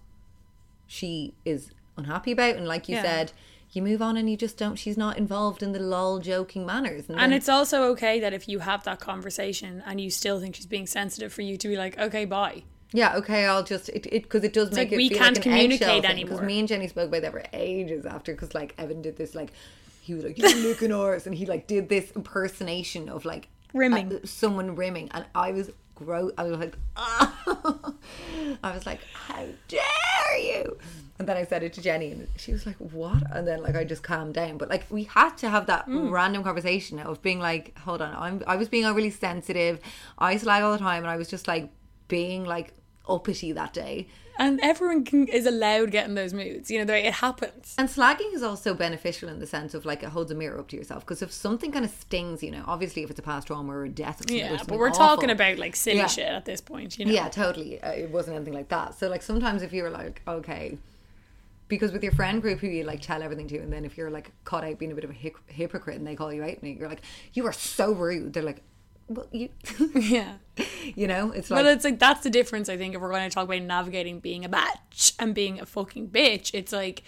[0.86, 3.02] she is unhappy about and like you Yeah.
[3.02, 3.32] said
[3.72, 7.08] you move on and you just don't she's not involved in the lol joking manners
[7.08, 10.56] and, And it's also okay that if you have that conversation and you still think
[10.56, 12.62] she's being sensitive, for you to be like, okay, bye.
[12.92, 15.46] yeah okay I'll just it because it, does make like it we feel can't like
[15.46, 19.02] an communicate because me and Jenny spoke about that for ages after because like Evan
[19.02, 19.52] did this like
[20.00, 24.12] he was like you're looking ours and he like did this impersonation of like Rimming.
[24.14, 27.36] uh, someone rimming and I was gross I was like ah.
[28.64, 29.80] I was like how dare
[31.18, 33.76] and then I said it to Jenny and she was like what and then like
[33.76, 36.10] I just calmed down but like we had to have that Mm.
[36.10, 39.80] random conversation of being like hold on I'm I was being overly sensitive
[40.18, 41.70] I slag all the time and I was just like
[42.08, 42.72] being like
[43.10, 44.06] uppity that day
[44.38, 46.70] And everyone can, is allowed getting those moods.
[46.70, 47.74] You know, they- it happens.
[47.76, 50.68] And slagging is also beneficial in the sense of like it holds a mirror up
[50.68, 53.48] to yourself because if something kind of stings, you know, obviously if it's a past
[53.48, 56.06] trauma or a death, or Yeah, but we're awful- talking about like silly Yeah.
[56.06, 56.98] shit at this point.
[56.98, 57.12] You know.
[57.12, 57.82] Yeah, totally.
[57.82, 58.94] Uh, it wasn't anything like that.
[58.98, 60.78] So like sometimes if you're like okay,
[61.68, 64.10] because with your friend group who you like tell everything to, and then if you're
[64.10, 66.76] like caught out being a bit of a hypocrite and they call you out and
[66.78, 67.02] you're like
[67.34, 68.62] you are so rude, they're like,
[69.10, 69.48] well you,
[69.94, 70.34] Yeah.
[70.94, 72.68] you know, it's like Well, it's like that's the difference.
[72.68, 75.66] I think if we're going to talk about navigating being a bitch and being a
[75.66, 77.02] fucking bitch, it's like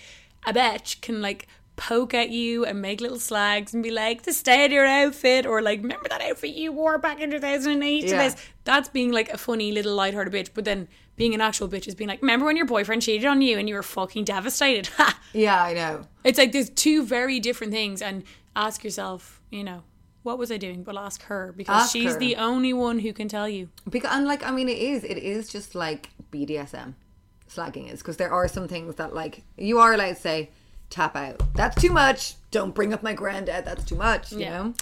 [0.47, 4.33] a bitch can like poke at you and make little slags and be like, "The
[4.33, 8.07] stay of your outfit," or like, "Remember that outfit you wore back in 2008?" to
[8.09, 8.23] Yeah.
[8.29, 8.37] this.
[8.65, 10.51] That's being like a funny little lighthearted bitch.
[10.53, 13.41] But then being an actual bitch is being like, "Remember when your boyfriend cheated on
[13.43, 14.89] you and you were fucking devastated?"
[15.35, 16.03] Yeah, I know.
[16.25, 18.23] It's like there's two very different things, and
[18.55, 19.83] ask yourself, you know,
[20.23, 20.83] what was I doing?
[20.85, 22.19] But ask her because Ask she's her.
[22.19, 23.69] the only one who can tell you.
[23.89, 26.95] Because and like I mean, it is it is just like BDSM.
[27.49, 30.51] slagging is because there are some things that like you are allowed to say
[30.91, 31.43] tap out.
[31.55, 32.35] That's too much.
[32.51, 33.65] Don't bring up my granddad.
[33.65, 34.33] That's too much.
[34.33, 34.51] You Yeah.
[34.63, 34.75] know.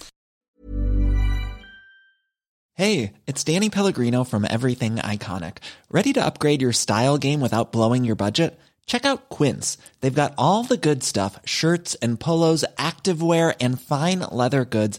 [2.74, 5.58] Hey, it's Danny Pellegrino from Everything Iconic.
[5.90, 8.58] Ready to upgrade your style game without blowing your budget?
[8.86, 9.76] Check out Quince.
[10.00, 14.98] They've got all the good stuff shirts and polos, activewear, and fine leather goods,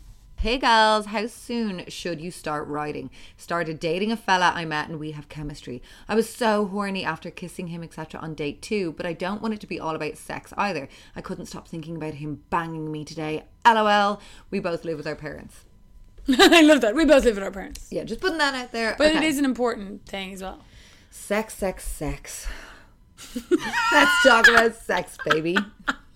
[0.41, 3.11] Hey girls, how soon should you start writing?
[3.37, 5.83] Started dating a fella I met and we have chemistry.
[6.09, 8.19] I was so horny after kissing him, etc.
[8.19, 10.89] on date two, but I don't want it to be all about sex either.
[11.15, 13.43] I couldn't stop thinking about him banging me today.
[13.63, 14.19] LOL.
[14.49, 15.65] We both live with our parents.
[16.27, 16.95] I love that.
[16.95, 17.87] We both live with our parents.
[17.91, 18.95] Yeah, just putting that out there.
[18.97, 19.27] But it Okay.
[19.27, 20.59] is an important thing as well.
[21.11, 22.47] sex, sex, sex.
[23.91, 25.55] Let's talk about sex, baby.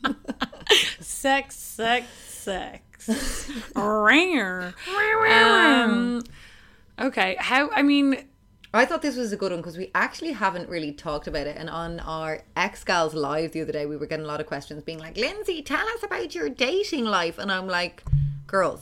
[0.99, 2.79] Sex, sex, sex.
[3.75, 4.73] Rare.
[5.85, 6.23] um,
[6.99, 7.35] okay.
[7.39, 8.25] How, I mean,
[8.73, 11.55] I thought this was a good one because we actually haven't really talked about it.
[11.57, 14.47] And on our ex gals live the other day, we were getting a lot of
[14.47, 17.37] questions being like, Lindsay, tell us about your dating life.
[17.37, 18.03] And I'm like,
[18.47, 18.81] girls,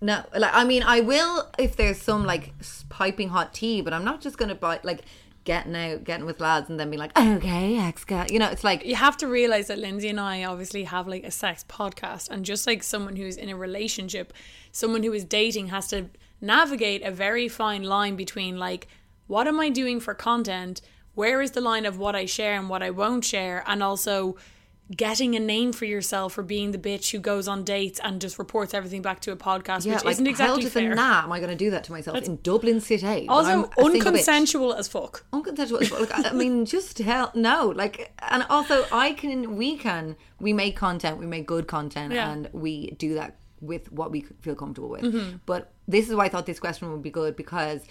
[0.00, 0.24] no.
[0.36, 2.52] Like, I mean, I will if there's some like
[2.88, 5.02] piping hot tea, but I'm not just going to buy like
[5.48, 8.26] getting out, getting with lads and then be like, oh, okay, ex gal.
[8.28, 11.24] You know, it's like, you have to realize that Lindsay and I obviously have like
[11.24, 14.34] a sex podcast, and just like someone who's in a relationship,
[14.72, 16.10] someone who is dating has to
[16.42, 18.88] navigate a very fine line between like,
[19.26, 20.82] what am I doing for content?
[21.14, 23.64] Where is the line of what I share and what I won't share?
[23.66, 24.36] And also
[24.96, 28.38] getting a name for yourself for being the bitch who goes on dates and just
[28.38, 30.94] reports everything back to a podcast, yeah, which like, isn't exactly how fair.
[30.94, 33.26] nah am I going to do that to myself in Dublin City?
[33.28, 35.24] Also, unconsensual as fuck.
[35.32, 36.00] unconsensual as well.
[36.00, 37.68] Like, I mean, just hell no.
[37.76, 42.30] Like, and also, I can, we can, we make content, we make good content, Yeah.
[42.30, 45.02] and we do that with what we feel comfortable with.
[45.02, 45.36] Mm-hmm.
[45.44, 47.82] But this is why I thought this question would be good because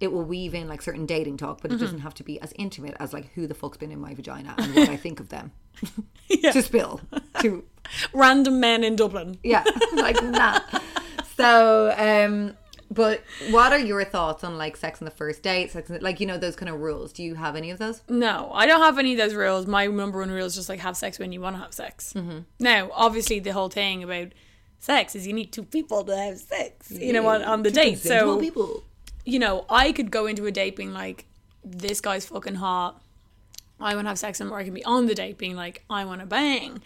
[0.00, 1.84] it will weave in like certain dating talk, but it Mm-hmm.
[1.84, 4.54] doesn't have to be as intimate as like who the fuck's been in my vagina
[4.58, 5.52] and what I think of them.
[6.52, 7.00] to spill
[7.40, 7.64] to
[8.12, 9.38] Random men in Dublin.
[9.42, 10.60] yeah like nah
[11.36, 12.56] so um
[12.90, 16.26] but what are your thoughts on like sex on the first date sex like you
[16.26, 18.98] know those kind of rules do you have any of those No, I don't have
[18.98, 19.66] any of those rules.
[19.66, 22.12] My number one rule is just like have sex when you want to have sex.
[22.14, 22.40] Mm-hmm.
[22.60, 24.28] Now, obviously, the whole thing about
[24.78, 27.98] sex is you need two people to have sex, you know, on, on the date.
[27.98, 28.84] So, people
[29.24, 31.26] you know, I could go into a date being like,
[31.64, 33.02] this guy's fucking hot.
[33.80, 35.84] I want to have sex and or I can be on the date being like,
[35.90, 36.82] I want to bang.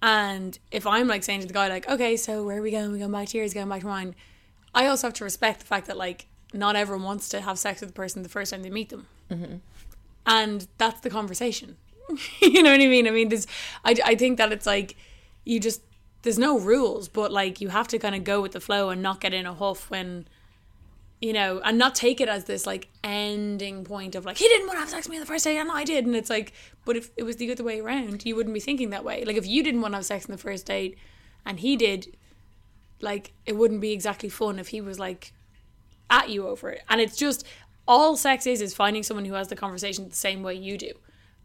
[0.00, 2.92] And if I'm like saying to the guy, like, okay, so where are we going?
[2.92, 4.14] we going back to yours, going back to mine.
[4.74, 7.80] I also have to respect the fact that like not everyone wants to have sex
[7.80, 9.56] with the person the first time they meet them, mm-hmm.
[10.26, 11.76] and that's the conversation.
[12.40, 13.08] you know what I mean?
[13.08, 13.46] I mean, there's,
[13.84, 14.96] I, I think that it's like
[15.44, 15.82] you just
[16.22, 19.02] there's no rules, but like you have to kind of go with the flow and
[19.02, 20.26] not get in a huff when
[21.20, 24.66] you know, and not take it as this like ending point of like he didn't
[24.66, 26.30] want to have sex with me on the first date and I did, and it's
[26.30, 26.52] like,
[26.84, 29.24] but if it was the other way around, you wouldn't be thinking that way.
[29.24, 30.96] Like if you didn't want to have sex on the first date,
[31.44, 32.16] and he did,
[33.00, 35.32] like it wouldn't be exactly fun if he was like
[36.10, 36.82] at you over it.
[36.88, 37.44] And it's just
[37.86, 40.92] all sex is is finding someone who has the conversation the same way you do.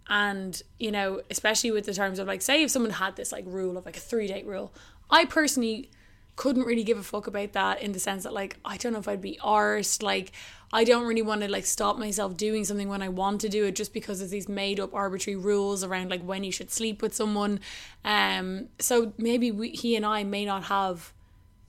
[0.10, 3.46] And, you know, especially with the terms of like say if someone had this like
[3.48, 4.74] rule of like a three date rule,
[5.10, 5.90] I personally
[6.36, 9.00] couldn't really give a fuck about that in the sense that like I don't know
[9.00, 10.32] if I'd be arsed, like
[10.72, 13.65] I don't really want to like stop myself doing something when I want to do
[13.65, 17.02] it just because of these made up arbitrary rules around like when you should sleep
[17.04, 17.60] with someone.
[18.04, 21.13] Um so maybe we, he and I may not have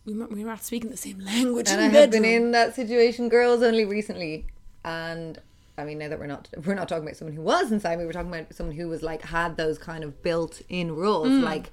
[0.06, 2.74] we might- we're not speaking the same language and in I have been in that
[2.74, 4.46] situation, girls, only recently.
[4.84, 5.38] And
[5.76, 8.06] I mean, now that we're not we're not talking about someone who was inside we
[8.06, 11.42] were talking about someone who was like had those kind of built-in rules, Mm.
[11.42, 11.70] like,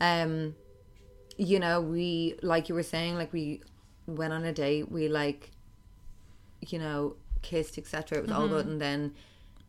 [0.00, 0.54] um,
[1.36, 3.60] you know, we like you were saying, like we
[4.06, 5.50] went on a date, we like,
[6.60, 8.18] you know, kissed, etc.
[8.18, 8.54] It was all Mm-hmm.
[8.54, 9.14] good, and then,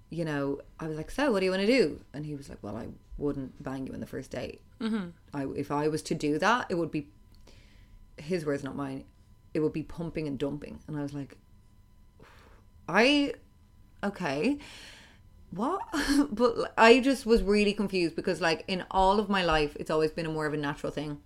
[0.09, 2.01] you know, I was like, so what do you want to do?
[2.13, 4.61] And he was like, well, I wouldn't bang you on the first date.
[4.79, 5.07] Mm-hmm.
[5.33, 7.07] I, if I was to do that, it would be
[8.17, 9.05] his words, not mine.
[9.53, 11.37] It would be pumping and dumping, and I was like,
[12.87, 13.33] I
[14.03, 14.59] okay
[15.51, 15.81] what
[16.31, 20.11] but i just was really confused because like in all of my life it's always
[20.11, 21.19] been a more of a natural thing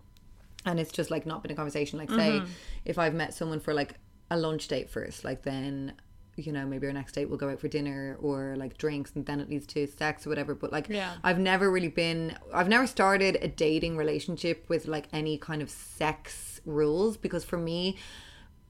[0.66, 2.00] and it's just like not been a conversation.
[2.00, 2.52] Like say mm-hmm.
[2.86, 3.96] if i've met someone for like
[4.32, 5.94] a lunch date first like then
[6.36, 9.26] you know maybe our next date we'll go out for dinner or like drinks and
[9.26, 10.56] then it leads to sex or whatever.
[10.56, 11.14] But like Yeah.
[11.24, 15.70] i've never really been i've never started a dating relationship with like any kind of
[15.70, 17.98] sex rules because for me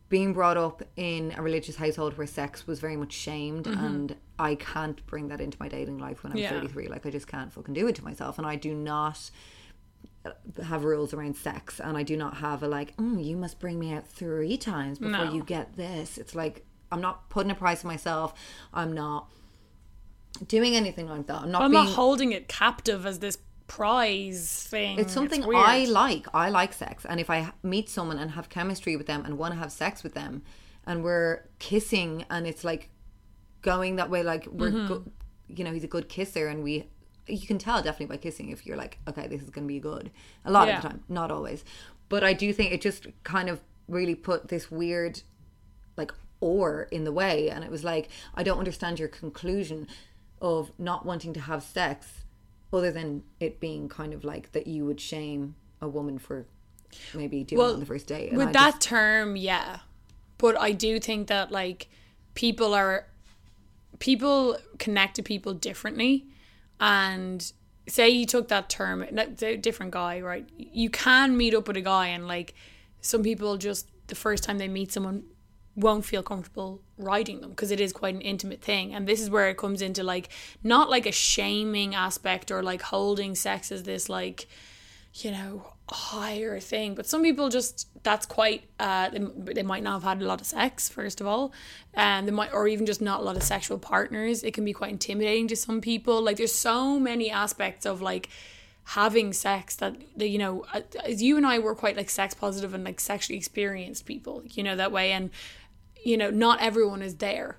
[0.09, 3.85] being brought up in a religious household where sex was very much shamed mm-hmm.
[3.85, 6.49] and I can't bring that into my dating life when I'm Yeah.
[6.49, 8.37] 33 like I just can't fucking do it to myself.
[8.39, 9.29] And I do not
[10.63, 13.79] have rules around sex and I do not have a like mm, you must bring
[13.79, 15.33] me out three times before No.
[15.33, 18.33] you get this it's like I'm not putting a price on myself
[18.73, 19.29] I'm not
[20.47, 24.67] doing anything like that I'm not I'm being not holding it captive as this prize
[24.69, 24.97] thing.
[24.99, 25.63] it's something weird.
[25.65, 26.25] I like.
[26.33, 29.53] I like sex, and if I meet someone and have chemistry with them and want
[29.53, 30.41] to have sex with them,
[30.87, 32.89] and we're kissing, and it's like
[33.61, 34.87] going that way, like we're, Mm-hmm.
[34.87, 35.03] go-
[35.47, 36.89] you know, he's a good kisser, and we,
[37.31, 39.79] you can tell definitely by kissing if you're like, okay, this is going to be
[39.79, 40.11] good.
[40.45, 40.77] A lot Yeah.
[40.77, 41.63] of the time, not always,
[42.09, 45.21] but I do think it just kind of really put this weird,
[45.97, 46.11] like,
[46.41, 49.87] or in the way, and it was like, I don't understand your conclusion
[50.41, 52.23] of not wanting to have sex
[52.71, 56.45] other than it being kind of like that you would shame a woman for
[57.13, 58.29] maybe doing it on the first date.
[58.29, 59.79] And with I that just- term, yeah.
[60.37, 61.89] But I do think that like
[62.35, 63.07] people are
[63.99, 66.25] people connect to people differently,
[66.79, 67.51] and
[67.87, 70.47] say you took that term, a different guy, right?
[70.57, 72.53] You can meet up with a guy, and like
[73.01, 75.23] some people just the first time they meet someone
[75.75, 79.29] won't feel comfortable riding them because it is quite an intimate thing and this is
[79.29, 80.27] where it comes into like
[80.61, 84.47] not like a shaming aspect or like holding sex as this like
[85.13, 86.95] you know higher thing.
[86.95, 90.41] But some people just that's quite uh they, they might not have had a lot
[90.41, 91.51] of sex first of all.
[91.93, 94.43] And they might or even just not a lot of sexual partners.
[94.43, 96.21] It can be quite intimidating to some people.
[96.21, 98.29] Like there's so many aspects of like
[98.85, 102.33] having sex that, that you know uh, as you and I were quite like sex
[102.33, 105.11] positive and like sexually experienced people you know that way.
[105.11, 105.31] And
[106.03, 107.57] you know not everyone is there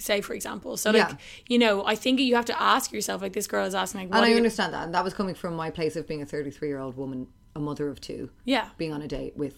[0.00, 1.16] say for example so like Yeah.
[1.48, 4.14] you know I think you have to ask yourself like this girl is asking like
[4.16, 4.84] and I understand that.
[4.86, 7.60] And that was coming from my place of being a 33 year old woman, a
[7.60, 9.56] mother of two, yeah being on a date with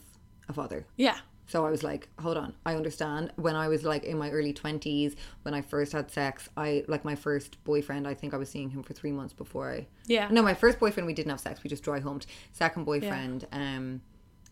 [0.49, 0.85] a father.
[0.97, 3.31] yeah So I was like, hold on, I understand.
[3.37, 7.05] When I was like in my early 20s, when I first had sex, I like
[7.05, 9.87] my first boyfriend, I think I was seeing him for three months before I.
[10.07, 10.29] Yeah.
[10.31, 11.63] No, my first boyfriend, we didn't have sex.
[11.63, 12.27] We just dry humped.
[12.53, 14.01] Second boyfriend, um,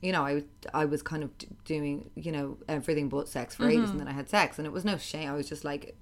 [0.01, 1.31] you know, I, was- I was kind of
[1.65, 3.79] doing, you know, everything but sex for ages.
[3.79, 3.99] And mm-hmm.
[3.99, 4.59] then I had sex.
[4.59, 5.29] And it was no shame.
[5.29, 5.97] I was just like,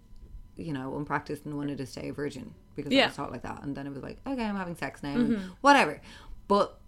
[0.56, 3.06] you know, unpracticed and wanted to stay a virgin because I Yeah.
[3.06, 3.62] was taught like that.
[3.62, 5.14] And then it was like, okay, I'm having sex now.
[5.14, 5.48] and mm-hmm.
[5.61, 6.00] Whatever.
[6.46, 6.78] But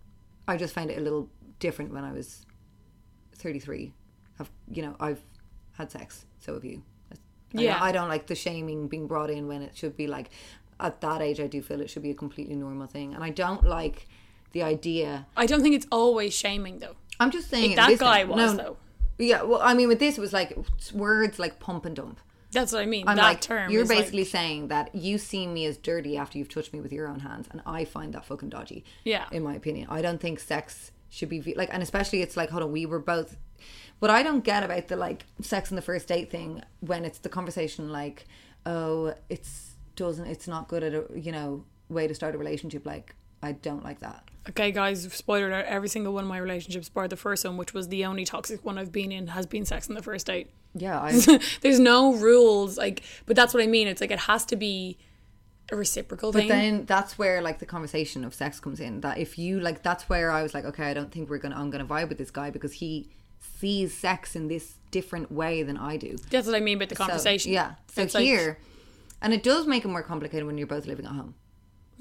[0.46, 2.46] I just found it a little different when I was
[3.34, 3.92] 33
[4.38, 5.20] have you know i've
[5.72, 7.16] had sex so have you I
[7.62, 7.72] Yeah.
[7.72, 10.30] don't, I don't like the shaming being brought in when it should be like
[10.78, 13.30] at that age i do feel it should be a completely normal thing and i
[13.30, 14.08] don't like
[14.52, 17.88] the idea I don't think it's always shaming though i'm just saying Like in that
[17.88, 18.76] this guy was, no, though.
[19.18, 20.56] yeah well i mean with this it was like
[20.92, 22.18] words like pump and dump
[22.52, 25.18] that's what I mean I'm that like, term you're is, like- basically saying that you
[25.18, 28.12] see me as dirty after you've touched me with your own hands, and I find
[28.14, 28.84] that fucking dodgy.
[29.04, 29.26] Yeah.
[29.30, 32.64] in my opinion, I don't think sex should be like, and especially it's like, hold
[32.64, 33.36] on, we were both.
[34.00, 37.18] What I don't get about the like sex on the first date thing when it's
[37.20, 38.24] the conversation like,
[38.66, 42.84] oh, it's doesn't, it's not good at a you know way to start a relationship.
[42.84, 44.24] Like, I don't like that.
[44.48, 47.74] Okay, guys, spoiler alert, every single one of my relationships, bar the first one, which
[47.74, 50.48] was the only toxic one I've been in, has been sex on the first date.
[50.74, 51.12] Yeah, I,
[51.60, 53.86] There's no rules, like, but that's what I mean.
[53.86, 54.96] It's like it has to be
[55.70, 56.48] a reciprocal But thing.
[56.48, 59.02] then that's where like the conversation of sex comes in.
[59.02, 61.56] That if you like, that's where I was like, okay, I don't think we're gonna.
[61.56, 63.10] I'm gonna vibe with this guy because he
[63.58, 66.16] sees sex in this different way than I do.
[66.30, 67.52] that's what I mean by the So, conversation.
[67.52, 67.74] yeah.
[67.92, 68.58] So It's like- here,
[69.20, 71.34] and it does make it more complicated when you're both living at home.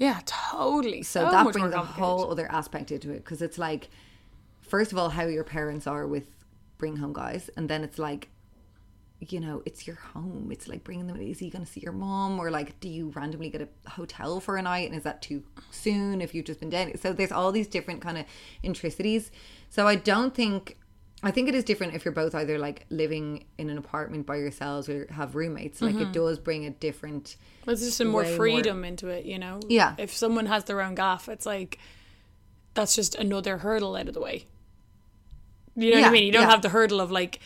[0.00, 1.02] Yeah, totally.
[1.04, 3.88] So, So, that brings a whole other aspect into it because it's like,
[4.60, 6.26] first of all, how your parents are with
[6.78, 8.28] bring home guys, and then it's like.
[9.28, 10.48] You know, it's your home.
[10.50, 11.20] It's like bringing them.
[11.20, 14.40] Is he going to see your mom, or like, do you randomly get a hotel
[14.40, 16.96] for a night, and is that too soon if you've just been dating?
[16.96, 18.24] So there's all these different kind of
[18.62, 19.30] intricacies.
[19.68, 20.78] So I don't think.
[21.22, 24.36] I think it is different if you're both either like living in an apartment by
[24.36, 25.82] yourselves or have roommates.
[25.82, 26.12] Like it mm-hmm.
[26.12, 27.36] does bring a different.
[27.66, 29.60] There's just some more way more- freedom into it, you know?
[29.68, 29.94] Yeah.
[29.98, 31.78] If someone has their own gaff, it's like,
[32.72, 34.46] that's just another hurdle out of the way.
[35.76, 36.24] You know what I mean?
[36.24, 36.50] You don't yeah.
[36.50, 37.40] have the hurdle of like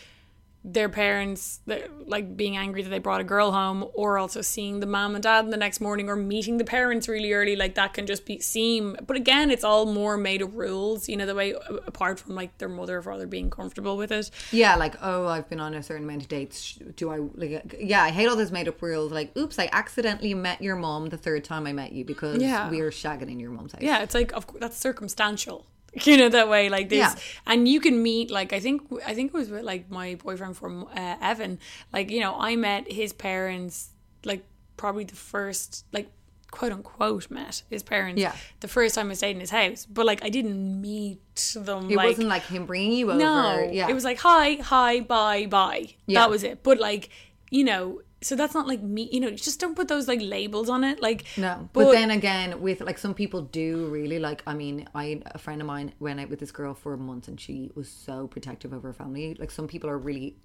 [0.67, 1.59] their parents
[2.07, 5.23] like being angry that they brought a girl home or also seeing the mom and
[5.23, 8.39] dad the next morning or meeting the parents really early like that can just be
[8.39, 11.53] seem but again it's all more made of rules you know the way
[11.85, 15.47] apart from like their mother or father being comfortable with it Yeah, like oh, I've
[15.47, 16.79] been on a certain amount of dates.
[16.95, 17.75] Do I like?
[17.79, 19.11] Yeah, I hate all those made up rules.
[19.11, 22.69] Like, oops, I accidentally met your mom the third time I met you because Yeah.
[22.71, 23.81] we were shagging in your mom's house.
[23.83, 25.65] yeah it's like of course that's circumstantial
[26.03, 27.15] you know that way like this Yeah.
[27.45, 30.57] and you can meet like i think i think it was with like my boyfriend
[30.57, 31.59] from uh, evan
[31.93, 33.89] like you know i met his parents
[34.25, 34.43] like
[34.77, 36.09] probably the first like
[36.51, 38.33] quote unquote met his parents Yeah.
[38.59, 41.19] the first time i stayed in his house but like i didn't meet
[41.55, 43.19] them It like wasn't like him bringing you over.
[43.19, 46.19] no yeah, it was like hi hi bye bye Yeah.
[46.21, 47.09] that was it but like
[47.51, 50.69] you know so that's not like me you know just don't put those like labels
[50.69, 54.41] on it like No, but, then again, with like some people do really like.
[54.47, 57.27] I mean, I a friend of mine went out with this girl for a month,
[57.27, 59.35] and she was so protective of her family.
[59.39, 60.37] Like some people are really,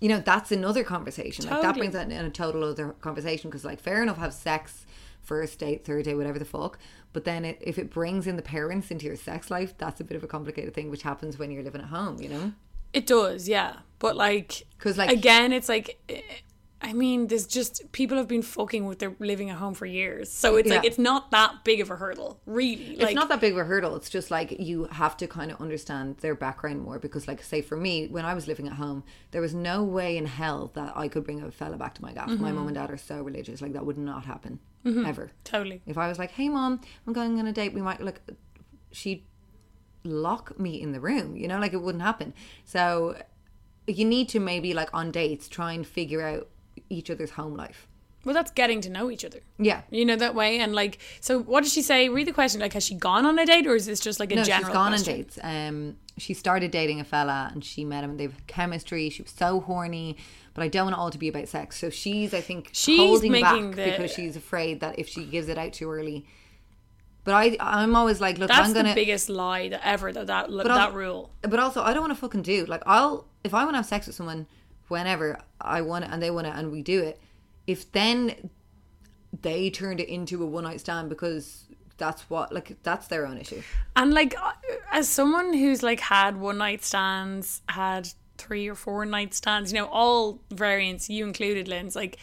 [0.00, 1.46] you know, that's another conversation.
[1.46, 4.86] Like that brings that in a total other conversation because, like, fair enough, have sex
[5.22, 6.78] first date, third date, whatever the fuck.
[7.12, 10.04] But then it, if it brings in the parents into your sex life, that's a
[10.04, 12.20] bit of a complicated thing, which happens when you're living at home.
[12.20, 12.52] You know.
[12.92, 13.80] It does, yeah.
[13.98, 16.22] But like because like- again, it's like, eh,
[16.82, 20.32] I mean, there's just people have been fucking with their living at home for years,
[20.32, 22.96] so it's like it's not that big of a hurdle, really.
[22.96, 23.96] Like, it's not that big of a hurdle.
[23.96, 27.60] It's just like you have to kind of understand their background more because, like, say
[27.60, 30.96] for me, when I was living at home, there was no way in hell that
[30.96, 32.30] I could bring a fella back to my gaff.
[32.30, 32.42] Mm-hmm.
[32.42, 35.30] My mum and dad are so religious; like that would not happen ever.
[35.44, 35.82] totally.
[35.86, 38.22] If I was like, "Hey, mom, I'm going on a date," we might like
[38.90, 39.24] she'd
[40.02, 41.36] lock me in the room.
[41.36, 42.32] You know, like it wouldn't happen.
[42.64, 43.16] So
[43.86, 46.48] you need to maybe like on dates try and figure out
[46.88, 47.86] each other's home life.
[48.24, 49.40] Well, that's getting to know each other.
[49.58, 49.80] Yeah.
[49.90, 52.10] You know that way, and like, so what did she say?
[52.10, 52.60] Read the question.
[52.60, 54.66] Like, has she gone on a date, or is this just like a no, general?
[54.68, 55.12] she's gone question?
[55.14, 55.38] on dates.
[55.42, 58.10] Um, she started dating a fella, and she met him.
[58.10, 59.08] And they've chemistry.
[59.08, 60.18] She was so horny,
[60.52, 61.78] but I don't want it all to be about sex.
[61.78, 65.48] So she's, I think, She's holding back the- because she's afraid that if she gives
[65.48, 66.26] it out too early.
[67.24, 68.90] But I, I'm always like, look, That's I'm gonna.
[68.90, 71.30] the biggest lie that ever that that, that also- rule.
[71.40, 73.86] But also, I don't want to fucking do like I'll if I want to have
[73.86, 74.46] sex with someone
[74.90, 77.20] whenever I want it and they want it and we do it.
[77.66, 78.50] If then
[79.42, 81.64] they turned it into a one night stand because
[81.98, 83.62] that's what like that's their own issue.
[83.94, 84.52] And like, uh,
[84.90, 88.08] as someone who's like had one night stands, had
[88.40, 92.16] three or four night stands, you know, all variants, you included, Lynn's, like,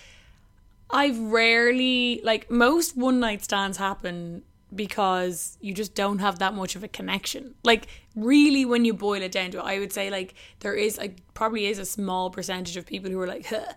[0.90, 4.44] I've rarely, like, most one night stands happen
[4.76, 7.56] because you just don't have that much of a connection.
[7.64, 10.98] Like, really, when you boil it down to it, I would say, like, there is,
[10.98, 13.74] like, probably is a small percentage of people who are like, huh,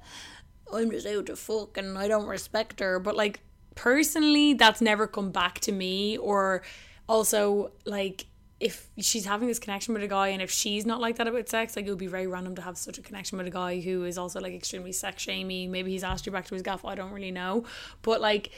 [0.72, 2.98] I'm just out to fuck and I don't respect her.
[2.98, 3.40] But like
[3.74, 6.16] personally, that's never come back to me.
[6.18, 6.62] Or
[7.08, 8.26] also like
[8.58, 11.48] if she's having this connection with a guy and if she's not like that about
[11.48, 13.80] sex, like it would be very random to have such a connection with a guy
[13.80, 15.66] who is also like extremely sex shamey.
[15.66, 16.84] Maybe he's asked you back to his gaff.
[16.84, 17.64] I don't really know.
[18.02, 18.50] But like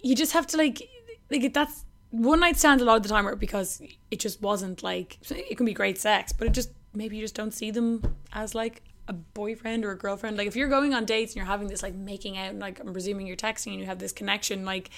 [0.00, 0.88] you just have to like
[1.30, 4.82] like that's one night stands a lot of the time are because it just wasn't
[4.82, 8.16] like it can be great sex, but it just maybe you just don't see them
[8.32, 10.36] as like a boyfriend or a girlfriend.
[10.36, 12.80] Like if you're going on dates and you're having this like making out and like
[12.80, 14.90] I'm presuming you're texting and you have this connection, like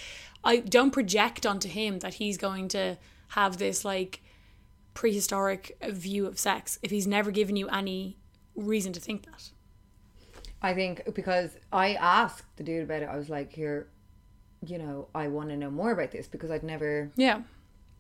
[0.45, 2.99] I don't project onto him that he's going to
[3.29, 4.23] have this like
[4.95, 8.17] prehistoric view of sex if he's never given you any
[8.55, 9.51] reason to think that.
[10.63, 13.89] I think because I asked the dude about it, I was like, here,
[14.65, 17.43] you know, I want to know more about this because I'd never Yeah.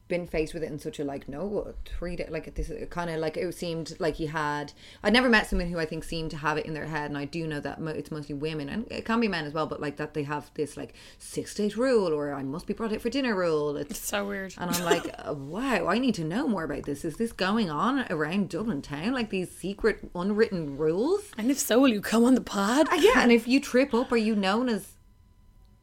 [0.08, 3.18] been faced with it in such a like no three day like this kind of
[3.18, 6.36] like it seemed like he had I'd never met someone who I think seemed to
[6.36, 8.86] have it in their head and I do know that mo- it's mostly women and
[8.88, 11.76] it can be men as well but like that they have this like six date
[11.76, 14.54] rule or I must be brought out for dinner rule it's So weird.
[14.58, 17.68] and I'm like uh, wow I need to know more about this is this going
[17.68, 22.22] on around Dublin town like these secret unwritten rules And if so, will you come
[22.22, 22.86] on the pod?
[22.92, 24.92] uh, yeah, and if you trip up, are you known as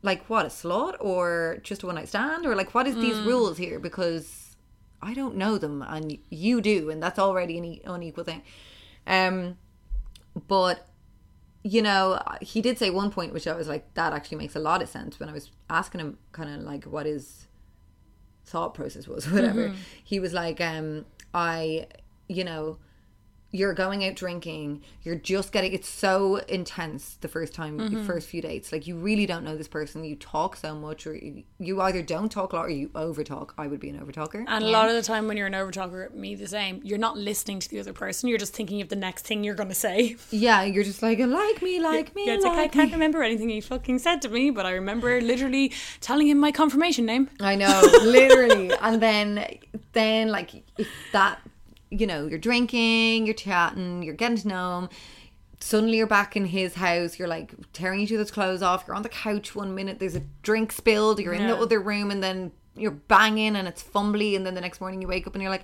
[0.04, 3.18] like what a slut or just a one night stand or like what is these
[3.20, 3.80] rules here?
[3.80, 4.56] Because
[5.02, 8.44] I don't know them, and you do, and that's already an unequal thing.
[9.08, 9.58] Um,
[10.48, 10.88] but
[11.64, 14.60] you know, he did say one point, which I was like, that actually makes a
[14.60, 15.20] lot of sense.
[15.20, 17.48] When I was asking him, kind of like, what his
[18.46, 19.74] thought process was, whatever,
[20.04, 21.88] he was like, um, I,
[22.28, 22.78] you know,
[23.56, 28.06] you're going out drinking you're just getting it's so intense the first time Mm-hmm.
[28.06, 31.16] first few dates like you really don't know this person you talk so much or
[31.16, 34.00] you, you either don't talk a lot or you over talk i would be an
[34.02, 36.82] over talker And a lot of the time when you're an overtalker, me the same,
[36.84, 38.28] you're not listening to the other person.
[38.30, 40.16] You're just thinking of the next thing you're going to say.
[40.32, 42.94] yeah you're just like like me like me Yeah, it's like, I can't me.
[42.94, 47.06] remember anything he fucking said to me, but I remember literally telling him my confirmation
[47.06, 47.30] name.
[47.40, 48.72] I know, literally.
[48.82, 49.46] and then,
[49.94, 51.40] then like if that,
[52.00, 54.90] you know, you're drinking, you're chatting, you're getting to know him.
[55.60, 59.04] Suddenly you're back in his house, you're like tearing each other's clothes off, you're on
[59.04, 62.52] the couch one minute, there's a drink spilled, you're in the other room, and then
[62.76, 65.52] you're banging and it's fumbly, and then the next morning you wake up and you're
[65.52, 65.64] like,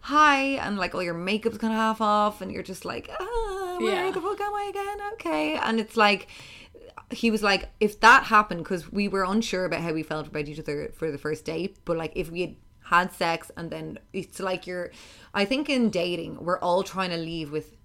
[0.00, 3.76] hi, and like all your makeup's kind of half off, and you're just like, ah,
[3.80, 4.10] where Yeah.
[4.12, 4.98] the fuck am I again?
[5.14, 5.56] Okay.
[5.56, 6.28] And it's like,
[7.10, 10.46] he was like, if that happened, because we were unsure about how we felt about
[10.46, 13.98] each other for the first date, but like if we had had sex and then
[14.12, 14.92] it's like you're,
[15.36, 17.76] I think in dating, we're all trying to leave with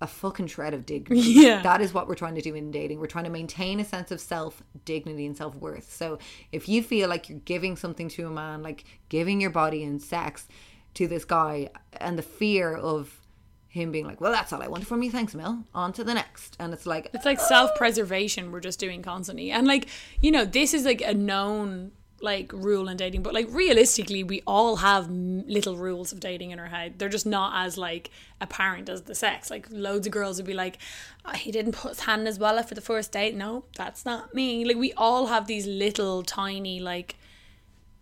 [0.00, 1.20] a fucking shred of dignity.
[1.40, 1.60] Yeah.
[1.62, 3.00] That is what we're trying to do in dating.
[3.00, 5.92] We're trying to maintain a sense of self dignity and self worth.
[5.92, 6.18] So
[6.52, 10.00] if you feel like you're giving something to a man, like giving your body and
[10.00, 10.48] sex
[10.94, 13.20] to this guy, and the fear of
[13.68, 15.10] him being like, well, that's all I wanted from you.
[15.10, 15.64] Thanks, Mel.
[15.74, 16.56] On to the next.
[16.58, 19.50] And it's like, It's like self preservation we're just doing constantly.
[19.50, 19.88] And like,
[20.20, 21.92] you know, this is like a known
[22.22, 26.58] like rule in dating, but like realistically, we all have little rules of dating in
[26.58, 26.98] our head.
[26.98, 28.10] They're just not as like
[28.40, 29.50] apparent as the sex.
[29.50, 30.78] Like loads of girls would be like,
[31.24, 33.34] oh, he didn't put his hand his wallet for the first date.
[33.34, 34.64] No, that's not me.
[34.64, 37.16] Like we all have these little tiny like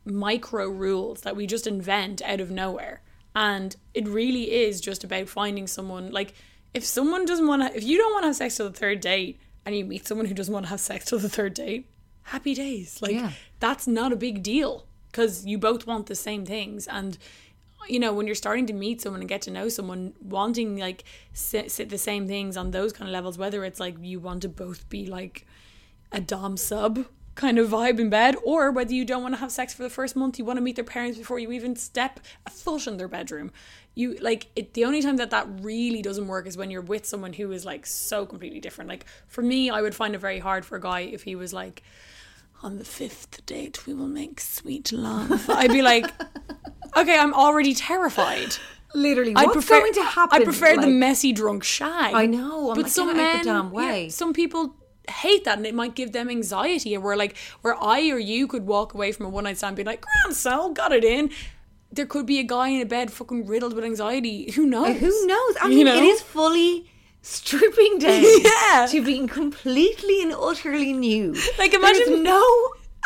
[0.05, 3.03] micro rules that we just invent out of nowhere.
[3.35, 6.35] And it really is just about finding someone like
[6.75, 9.01] if someone doesn't want to if you don't want to have sex till the third
[9.01, 11.87] date and you meet someone who doesn't want to have sex till the third date,
[12.29, 13.01] happy days.
[13.03, 13.33] Like Yeah.
[13.61, 17.17] that's not a big deal cuz you both want the same things and
[17.89, 21.03] you know when you're starting to meet someone and get to know someone wanting like
[21.33, 24.43] sit, sit the same things on those kind of levels whether it's like you want
[24.43, 25.47] to both be like
[26.13, 29.53] a dom sub kind of vibe in bed or whether you don't want to have
[29.53, 32.21] sex for the first month you want to meet their parents before you even step
[32.45, 33.51] a foot in their bedroom
[33.95, 37.07] you like it the only time that that really doesn't work is when you're with
[37.07, 40.41] someone who is like so completely different like for me i would find it very
[40.41, 41.83] hard for a guy if he was like
[42.63, 46.07] on the fifth date we will make sweet love i'd be like
[46.97, 48.55] okay i'm already terrified
[48.95, 50.41] literally, I what's prefer, going to happen?
[50.41, 52.15] I prefer the messy drunk shag.
[52.15, 54.77] I know, I'm but like, some men, the damn yeah, some people
[55.09, 56.95] hate that, and it might give them anxiety.
[56.95, 59.73] And we're like, where I or you could walk away from a one night stand,
[59.73, 61.31] and be like, "Grand Sal, got it in."
[61.93, 64.51] There could be a guy in a bed, fucking riddled with anxiety.
[64.53, 64.99] Who knows?
[64.99, 65.57] Who knows?
[65.63, 65.97] I You mean, know?
[65.97, 66.91] it is fully
[67.23, 68.87] stripping down Yeah.
[68.91, 71.35] to being completely and utterly new.
[71.59, 72.43] Like, imagine- no.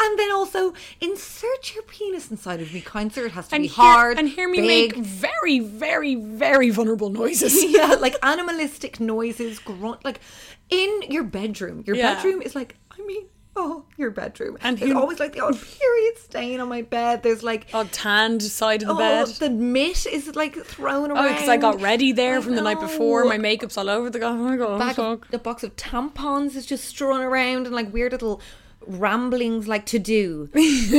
[0.00, 3.26] And then also insert your penis inside of me, kind sir.
[3.26, 4.96] It has to And be hear, hard and hear me big.
[4.96, 7.62] make very, very, very vulnerable noises.
[7.70, 10.20] yeah, like animalistic noises, grunt, like
[10.70, 11.84] in your bedroom.
[11.86, 12.14] Your Yeah.
[12.14, 14.56] bedroom is like, I mean, oh, your bedroom.
[14.62, 17.22] And there's who- always like the odd period stain on my bed.
[17.22, 19.26] There's like, A tanned side of the oh, bed.
[19.28, 21.26] the mitt is like thrown around.
[21.26, 23.24] Oh, because I got ready there I from the night before.
[23.24, 24.20] My makeup's all over the.
[24.22, 25.24] Oh my god, Bag fuck.
[25.26, 28.40] of, the box of tampons is just strewn around and like weird little
[28.86, 30.48] ramblings like to do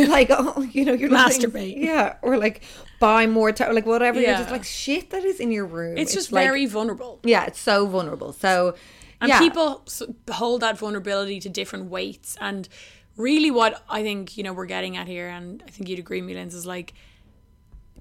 [0.08, 1.76] like oh you know you're Masturbate.
[1.78, 2.64] yeah or like
[3.00, 4.38] buy more ta- like whatever you're Yeah.
[4.40, 7.20] just like shit that is in your room It's just like- very vulnerable.
[7.24, 8.76] yeah it's so vulnerable so
[9.24, 9.40] And yeah.
[9.40, 9.86] people
[10.30, 12.36] hold that vulnerability to different weights.
[12.42, 12.68] And
[13.16, 16.22] really, what I think, you know, we're getting at here, and I think you'd agree,
[16.22, 16.94] Milens, is like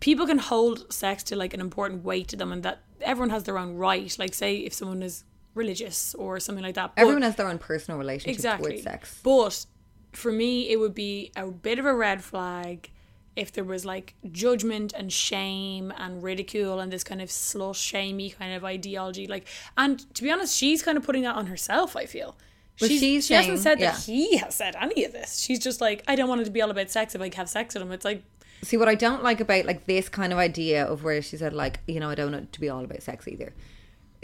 [0.01, 3.45] people can hold sex to like an important weight to them, and that everyone has
[3.45, 4.19] their own right.
[4.19, 5.23] Like, say, if someone is
[5.55, 6.97] religious or something like that.
[6.97, 8.73] but- everyone has their own personal relationship exactly.
[8.73, 9.65] with sex But
[10.13, 12.91] for me, it would be a bit of a red flag
[13.37, 18.31] if there was like judgment and shame and ridicule and this kind of slut shamey
[18.31, 19.27] kind of ideology.
[19.27, 21.97] Like, and to be honest, she's kind of putting that on herself.
[21.97, 22.37] I feel.
[22.81, 23.93] Well, she's she hasn't said yeah.
[23.93, 25.39] that he has said any of this.
[25.39, 27.49] She's just like, I don't want it to be all about sex if I have
[27.49, 27.93] sex with him.
[27.93, 28.23] It's like,
[28.63, 31.53] see what i don't like about like this kind of idea of where she said
[31.53, 33.53] like you know i don't want it to be all about sex either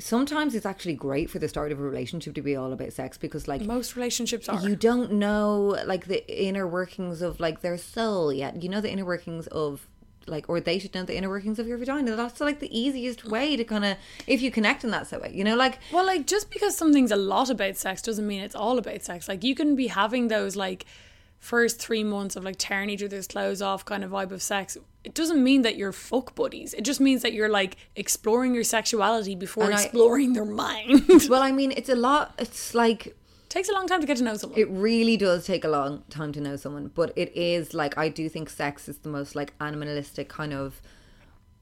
[0.00, 3.18] sometimes it's actually great for the start of a relationship to be all about sex
[3.18, 4.60] because like most relationships are.
[4.66, 8.90] you don't know like the inner workings of like their soul yet you know the
[8.90, 9.88] inner workings of
[10.28, 13.24] like or they should know the inner workings of your vagina that's like the easiest
[13.24, 13.96] way to kind of
[14.26, 17.16] if you connect in that way you know like Well, like just because something's a
[17.16, 19.28] lot about sex doesn't mean it's all about sex.
[19.28, 20.84] Like you can be having those like
[21.38, 24.76] first three months of like tearing each other's clothes off kind of vibe of sex.
[25.04, 26.74] It doesn't mean that you're fuck buddies.
[26.74, 31.02] It just means that you're like exploring your sexuality before And I- exploring their mind.
[31.28, 33.14] well i mean it's a lot it's like
[33.48, 34.58] Takes a long time to get to know someone.
[34.58, 38.08] it really does take a long time to know someone but it is like i
[38.10, 40.82] do think sex is the most like animalistic kind of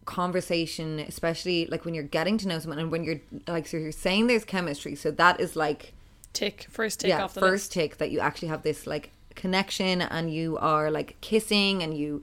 [0.04, 3.92] conversation especially like when you're getting to know someone and when you're like so you're
[3.92, 5.92] saying there's chemistry so that is like
[6.32, 7.72] tick first tick yeah, off the first list.
[7.72, 12.22] tick that you actually have this like connection and you are like kissing and you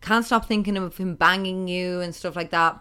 [0.00, 2.78] can't stop thinking of him banging you and stuff like that.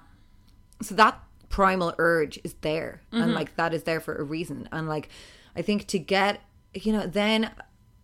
[0.82, 3.24] So that primal urge is there Mm-hmm.
[3.24, 4.68] and like that is there for a reason.
[4.72, 5.10] And like
[5.56, 6.42] I think to get
[6.74, 7.52] you know then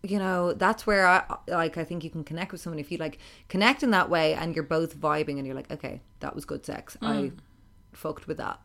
[0.01, 2.97] you know that's where I like I think you can connect with someone if you
[2.97, 6.45] like connect in that way and you're both vibing and you're like okay that was
[6.45, 6.97] good sex.
[7.01, 7.31] I
[7.93, 8.59] fucked with that.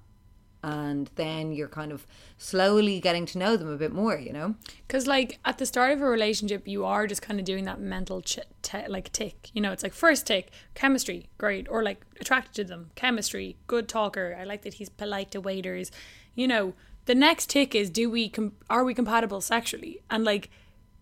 [0.62, 2.06] And then you're kind of
[2.36, 4.56] slowly getting to know them a bit more, you know?
[4.86, 7.80] Because like at the start of a relationship, you are just kind of doing that
[7.80, 9.50] mental ch- t- like tick.
[9.54, 13.88] You know, it's like first tick, chemistry, great, or like attracted to them, chemistry, good
[13.88, 14.36] talker.
[14.38, 15.92] I like that he's polite to waiters.
[16.34, 20.02] You know, the next tick is do we com- are we compatible sexually?
[20.11, 20.50] And like,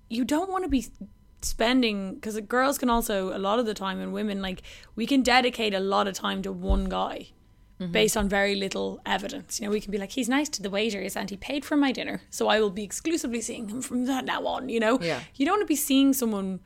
[0.08, 0.86] you don't want to be
[1.42, 4.62] spending because girls can also a lot of the time and women like
[4.96, 7.28] we can dedicate a lot of time to one guy
[7.78, 9.60] based on very little evidence.
[9.60, 11.76] You know, we can be like, he's nice to the waiters and he paid for
[11.76, 14.68] my dinner, so I will be exclusively seeing him from that now on.
[14.68, 15.20] You know, Yeah.
[15.34, 16.60] you don't want to be seeing someone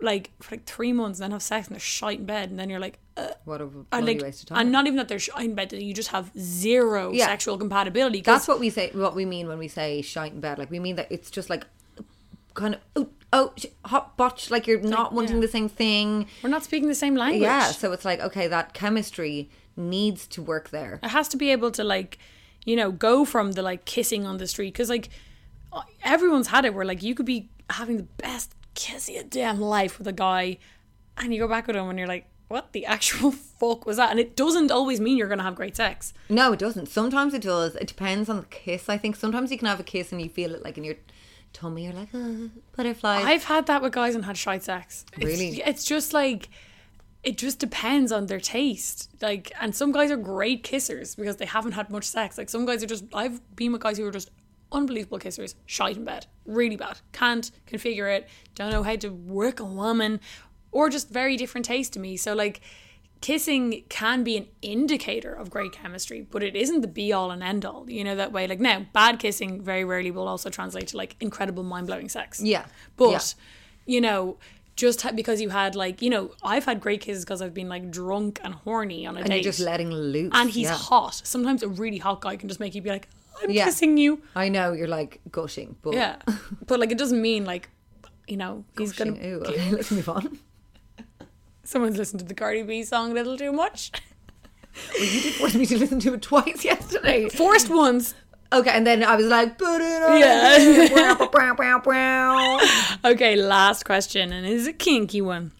[0.00, 2.58] like for like three months and then have sex and they're shite in bed and
[2.58, 4.58] then you're like, uh, What a and like, waste of time.
[4.58, 7.26] and not even that they're shite in bed, that you just have zero Yeah.
[7.26, 8.20] sexual compatibility.
[8.20, 8.90] That's what we say.
[8.92, 10.58] What we mean when we say shite in bed.
[10.58, 11.66] Like we mean that it's just like
[12.54, 13.52] kind of oh, oh
[13.84, 14.50] hot botch.
[14.50, 15.42] Like you're not wanting yeah.
[15.42, 16.26] the same thing.
[16.42, 17.42] we're not speaking the same language.
[17.42, 17.66] Yeah.
[17.70, 21.00] So it's like okay, that chemistry needs to work there.
[21.02, 22.18] It has to be able to like,
[22.64, 25.08] you know, go from the like kissing on the street because like
[26.04, 29.60] everyone's had it where like you could be having the best kiss of your damn
[29.60, 30.58] life with a guy,
[31.16, 34.10] and you go back with him and you're like, what the actual fuck was that?
[34.10, 36.12] And it doesn't always mean you're gonna have great sex.
[36.28, 36.86] No, it doesn't.
[36.88, 37.74] Sometimes it does.
[37.76, 38.88] It depends on the kiss.
[38.88, 40.96] I think sometimes you can have a kiss and you feel it like in your
[41.52, 41.84] tummy.
[41.84, 43.24] You're like uh, butterflies.
[43.24, 45.04] I've had that with guys and had shite sex.
[45.14, 45.62] It's, Really?
[45.64, 46.50] It's just like
[47.22, 49.10] it just depends on their taste.
[49.20, 52.36] Like, and some guys are great kissers because they haven't had much sex.
[52.36, 53.04] Like some guys are just.
[53.14, 54.30] I've been with guys who are just
[54.72, 59.60] unbelievable kissers, shite in bed, really bad, can't configure it, don't know how to work
[59.60, 60.18] a woman,
[60.70, 62.16] or just very different taste to me.
[62.16, 62.60] So like.
[63.20, 67.40] Kissing can be an indicator of great chemistry, but it isn't the be all and
[67.40, 67.88] end all.
[67.88, 68.48] You know that way.
[68.48, 72.40] Like now, bad kissing very rarely will also translate to like incredible mind blowing sex.
[72.42, 72.64] Yeah.
[72.96, 73.20] But Yeah.
[73.94, 74.38] you know,
[74.76, 77.68] just ha- because you had like you know, I've had great kisses because I've been
[77.68, 80.32] like drunk and horny on a and date, just letting loose.
[80.34, 80.74] and he's yeah.
[80.74, 81.20] hot.
[81.24, 83.08] Sometimes a really hot guy can just make you be like,
[83.42, 83.64] "I'm Yeah.
[83.66, 86.16] kissing you." I know you're like gushing, but Yeah,
[86.66, 87.68] but like it doesn't mean like
[88.26, 89.14] you know he's gushing.
[89.16, 89.26] gonna.
[89.28, 90.38] Ooh, okay, let's move on.
[91.64, 93.92] Someone's listened to the Cardi B song a little too much.
[94.94, 97.28] Well, you did force me to listen to it twice yesterday.
[97.28, 98.14] Forced ones.
[98.52, 100.18] Okay, and then I was like, put it on.
[100.18, 101.14] Yeah.
[103.04, 105.52] Okay, last question, and it is a kinky one.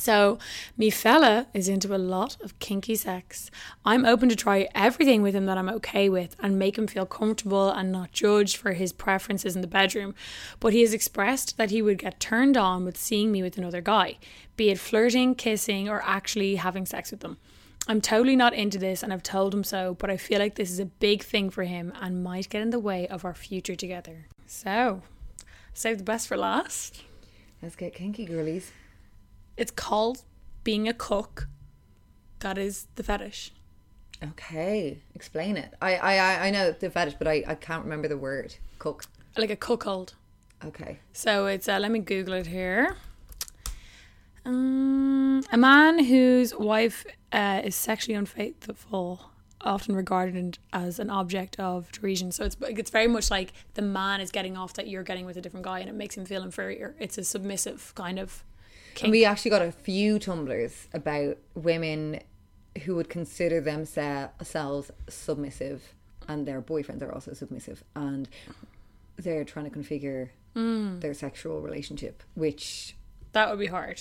[0.00, 0.38] So,
[0.76, 3.50] me fella is into a lot of kinky sex.
[3.84, 7.04] I'm open to try everything with him that I'm okay with and make him feel
[7.04, 10.14] comfortable and not judged for his preferences in the bedroom.
[10.60, 13.80] But he has expressed that he would get turned on with seeing me with another
[13.80, 14.18] guy,
[14.56, 17.38] be it flirting, kissing, or actually having sex with them.
[17.86, 20.70] I'm totally not into this and I've told him so, but I feel like this
[20.70, 23.74] is a big thing for him and might get in the way of our future
[23.74, 24.26] together.
[24.46, 25.02] So,
[25.72, 27.02] save the best for last.
[27.62, 28.72] Let's get kinky, girlies.
[29.56, 30.22] It's called
[30.64, 31.48] being a cuck.
[32.40, 33.52] That is the fetish.
[34.22, 35.74] Okay, explain it.
[35.80, 38.54] I I I- know the fetish, but I I can't remember the word.
[38.78, 39.04] Cuck.
[39.36, 40.14] Like a cuckold.
[40.64, 40.98] Okay.
[41.12, 42.96] So it's, uh, let me Google it here.
[44.48, 49.30] Um, a man whose wife uh, is sexually unfaithful,
[49.60, 52.32] often regarded as an object of derision.
[52.32, 55.36] So it's it's very much like the man is getting off that you're getting with
[55.36, 56.96] a different guy, and it makes him feel inferior.
[56.98, 58.42] It's a submissive kind of.
[59.02, 62.20] And we actually got a few tumblers about women
[62.84, 65.94] who would consider themselves submissive
[66.26, 68.28] and their boyfriends are also submissive and
[69.16, 70.30] they're trying to configure
[71.00, 72.96] their sexual relationship, which
[73.32, 74.00] That would be hard.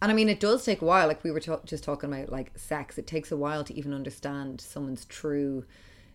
[0.00, 1.08] And I mean, it does take a while.
[1.08, 2.98] Like we were ta- just talking about, like sex.
[2.98, 5.64] It takes a while to even understand someone's true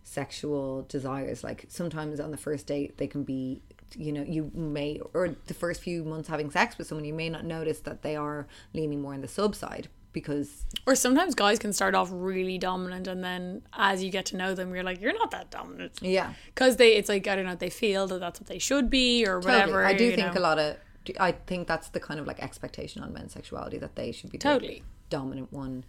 [0.03, 1.43] sexual desires.
[1.43, 3.61] Like sometimes on the first date, they can be,
[3.95, 7.29] you know, you may, or the first few months having sex with someone, you may
[7.29, 11.57] not notice that they are leaning more on the sub side because, Or sometimes guys
[11.57, 15.01] can start off really dominant, and then as you get to know them, you're like,
[15.01, 15.93] you're not that dominant.
[16.01, 18.89] yeah, Because they, it's like I don't know, they feel that that's what they should
[18.91, 19.53] be or totally.
[19.59, 19.83] whatever.
[19.85, 20.39] I do think know.
[20.39, 20.77] a lot of,
[21.19, 24.37] I think that's the kind of like expectation on men's sexuality that they should be
[24.37, 24.83] the Totally.
[25.09, 25.83] dominant one.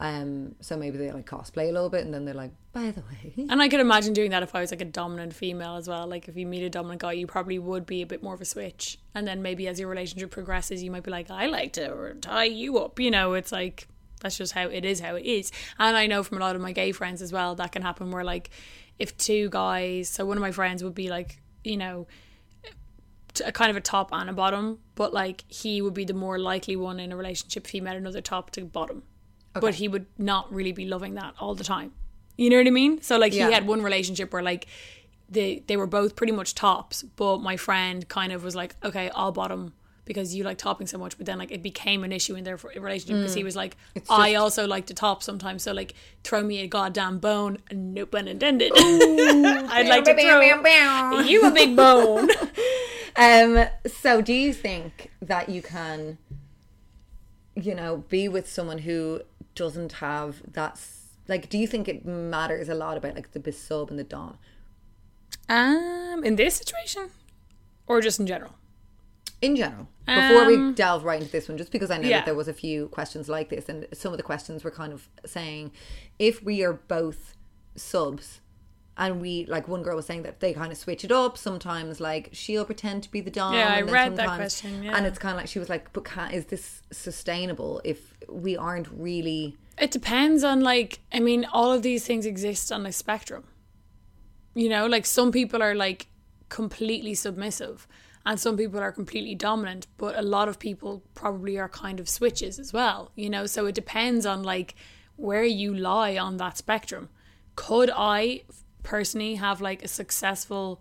[0.00, 3.00] Um, so maybe they like cosplay a little bit, and then they're like, by the
[3.00, 5.88] way, And I could imagine doing that if I was like a dominant female as
[5.88, 6.06] well.
[6.06, 8.40] Like if you meet a dominant guy, you probably would be a bit more of
[8.40, 8.98] a switch.
[9.14, 12.44] And then maybe as your relationship progresses, you might be like, I like to tie
[12.44, 13.00] you up.
[13.00, 13.88] You know, it's like
[14.20, 15.50] that's just how it is, how it is.
[15.78, 18.10] And I know from a lot of my gay friends as well that can happen
[18.10, 18.50] where like
[18.98, 22.06] if two guys, so one of my friends would be like, you know,
[23.40, 26.38] a kind of a top and a bottom, but like he would be the more
[26.38, 29.02] likely one in a relationship if he met another top to bottom.
[29.54, 31.90] But he would not really be loving that all the time.
[32.36, 33.02] You know what I mean?
[33.02, 33.48] So like Yeah.
[33.48, 34.66] he had one relationship where like
[35.28, 39.10] they they were both pretty much tops, but my friend kind of was like, okay,
[39.14, 39.72] I'll bottom
[40.04, 42.56] because you like topping so much, but then like it became an issue in their
[42.56, 43.96] relationship because he was like, Mm.
[43.96, 45.92] It's I just- also like to top sometimes, so like
[46.24, 48.72] throw me a goddamn bone, no pun intended.
[48.76, 50.40] I'd like to throw
[51.26, 52.28] you a big bone.
[53.18, 56.18] Um, so do you think that you can,
[57.56, 59.22] you know, be with someone who
[59.56, 60.80] doesn't have that?
[61.26, 64.38] Like, do you think it matters a lot about like the sub and the dom
[65.48, 67.10] um, in this situation,
[67.88, 68.54] or just in general.
[69.42, 69.88] in general?
[70.06, 72.18] Before we Um, delve right into this one, just because I know yeah.
[72.18, 74.92] that there was a few questions like this, and some of the questions were kind
[74.92, 75.72] of saying,
[76.18, 77.34] if we are both
[77.74, 78.40] subs.
[78.98, 81.38] And we like one girl was saying that they kind of switch it up.
[81.38, 83.54] Sometimes like she'll pretend to be the dom.
[83.54, 84.96] Yeah, I read that question, yeah.
[84.96, 88.56] And it's kind of like she was like, "But can, is this sustainable if we
[88.56, 92.92] aren't really?" It depends on like I mean, all of these things exist on a
[92.92, 93.44] spectrum.
[94.54, 96.08] You know, like some people are like
[96.48, 97.86] completely submissive
[98.28, 102.08] and some people are completely dominant, but a lot of people probably are kind of
[102.08, 103.46] switches as well, you know?
[103.46, 104.74] So it depends on like
[105.16, 107.08] where you lie on that spectrum.
[107.56, 108.42] Could I
[108.88, 110.80] personally have like a successful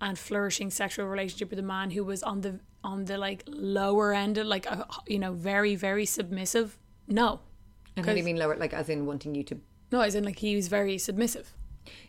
[0.00, 2.52] and flourishing sexual relationship with a man who was on the
[2.84, 7.40] on the like lower end of like a, you know very very submissive no
[7.96, 8.56] And how do you mean lower?
[8.56, 9.60] Like as in wanting you to?
[9.90, 11.52] no, as in like he was very submissive.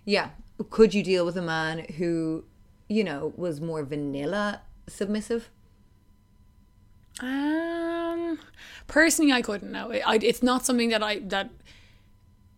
[0.05, 0.29] Yeah.
[0.69, 2.45] Could you deal with a man who,
[2.87, 5.49] you know, was more vanilla submissive?
[7.19, 8.39] Um,
[8.87, 9.91] personally, I couldn't know.
[9.91, 11.49] I, I, it's not something that I that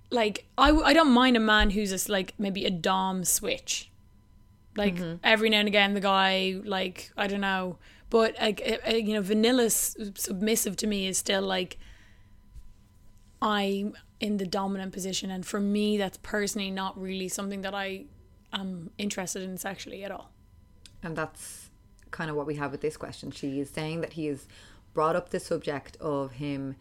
[0.09, 0.47] like.
[0.57, 3.91] I I don't mind a man who's just like maybe a dom switch.
[4.75, 5.15] Like mm-hmm.
[5.23, 7.77] every now and again, the guy like I don't know,
[8.09, 11.77] but like you know, vanilla submissive to me is still like
[13.41, 18.05] I'm in the dominant position, and for me, that's personally not really something that I
[18.51, 20.31] am interested in sexually at all.
[21.03, 21.69] And that's
[22.11, 23.31] kind of what we have with this question.
[23.31, 24.47] She is saying that he has
[24.93, 26.75] brought up the subject of him.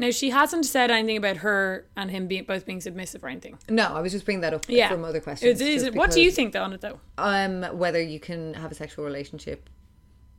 [0.00, 3.58] Now she hasn't said anything about her and him being both being submissive or anything.
[3.68, 5.60] No, I was just bringing that up Yeah, from other questions.
[5.60, 7.00] Is, is just what do you because, think on it though?
[7.18, 9.68] Um, whether you can have a sexual relationship.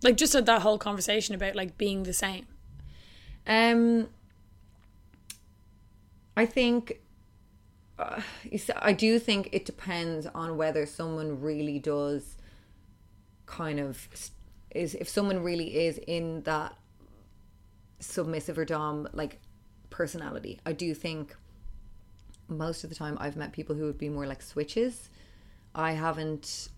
[0.01, 2.47] Like just that whole conversation about like being the same.
[3.45, 4.09] Um,
[6.35, 6.99] I think.
[7.99, 8.21] Uh,
[8.77, 12.35] I do think it depends on whether someone really does
[13.45, 14.07] kind of
[14.71, 16.75] is if someone really is in that
[17.99, 19.39] submissive or dom like
[19.91, 20.59] personality.
[20.65, 21.35] I do think
[22.47, 25.09] most of the time I've met people who would be more like switches.
[25.75, 26.69] I haven't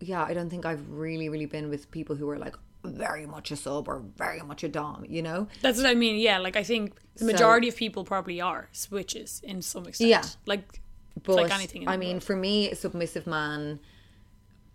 [0.00, 3.50] yeah, I don't think I've really, really been with people who are like very much
[3.50, 5.46] a sub or very much a dom, you know?
[5.62, 6.18] That's what I mean.
[6.18, 10.10] Yeah, like I think the So- majority of people probably are switches in some extent.
[10.10, 10.24] Yeah.
[10.46, 10.80] Like
[11.22, 11.82] But like anything.
[11.82, 12.24] in I mean, world.
[12.24, 13.78] for me, a submissive man,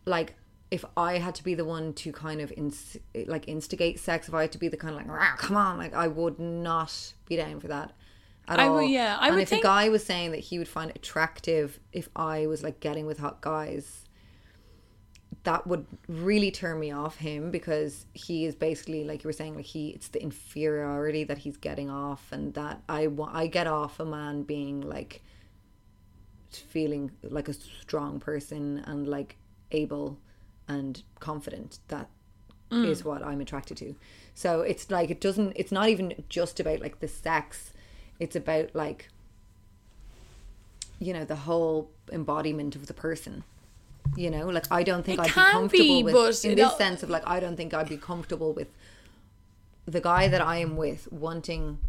[0.05, 0.35] like
[0.71, 2.97] if I had to be the one to kind of ins-
[3.27, 5.77] like instigate sex, if I had to be the kind of like, "Rah, come on,
[5.77, 7.93] like I would not be down for that.
[8.47, 8.75] At I all.
[8.75, 10.89] would- yeah, I and would if think- a guy was saying that he would find
[10.91, 14.05] it attractive if I was like getting with hot guys,
[15.43, 19.55] that would really turn me off him because he is basically like you were saying
[19.55, 23.65] like he it's the inferiority that he's getting off and that I want I get
[23.65, 25.21] off a man being like
[26.51, 29.37] feeling like a strong person and like
[29.71, 30.19] able
[30.69, 32.09] and confident That
[32.71, 33.95] is what I'm attracted to.
[34.35, 37.73] So it's like it doesn't it's not even just about like the sex.
[38.19, 39.09] It's about like
[40.99, 43.43] you know the whole embodiment of the person
[44.15, 44.47] you know?
[44.47, 47.27] Like I don't think It I'd be comfortable be, with in this sense of like
[47.27, 48.67] I don't think I'd be comfortable with
[49.85, 51.79] the guy that I am with wanting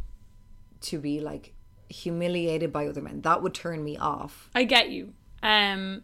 [0.83, 1.53] to be like
[1.89, 3.21] humiliated by other men.
[3.23, 4.49] That would turn me off.
[4.55, 5.13] I get you.
[5.43, 6.03] Um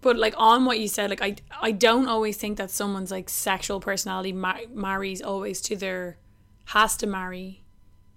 [0.00, 3.28] but like on what you said, like I I don't always think that someone's like
[3.28, 6.18] sexual personality mar- marries always to their
[6.66, 7.64] has to marry,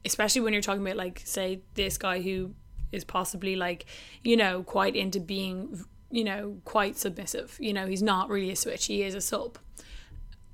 [0.05, 2.53] especially when you're talking about like say this guy who
[2.91, 3.85] is possibly like
[4.23, 7.57] you know quite into being you know quite submissive.
[7.59, 9.57] You know he's not really a switch; he is a sub.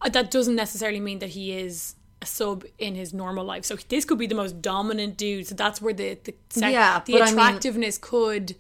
[0.01, 3.65] Uh, That doesn't necessarily mean that he is a sub in his normal life.
[3.65, 5.47] So this could be the most dominant dude.
[5.47, 8.55] So that's where the the sex, Yeah, the but I mean- attractiveness could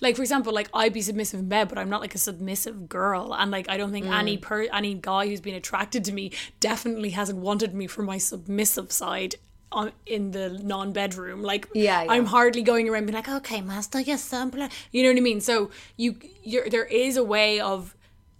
[0.00, 2.88] like for example like i'd be submissive in bed but i'm not like a submissive
[2.88, 4.42] girl and like i don't think any Mm.
[4.42, 6.30] per any guy who's been attracted to me
[6.60, 9.34] definitely hasn't wanted me for my submissive side
[9.72, 12.12] on in the non-bedroom like Yeah, yeah.
[12.12, 15.40] i'm hardly going around being like okay master yes sample you know what i mean
[15.40, 17.94] so you you're there is a way of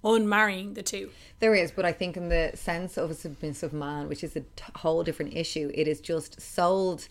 [0.04, 4.08] unmarrying the two There is, but I think in the sense of a submissive man,
[4.08, 4.46] which is a t-
[4.76, 7.06] whole different issue, it is just sold.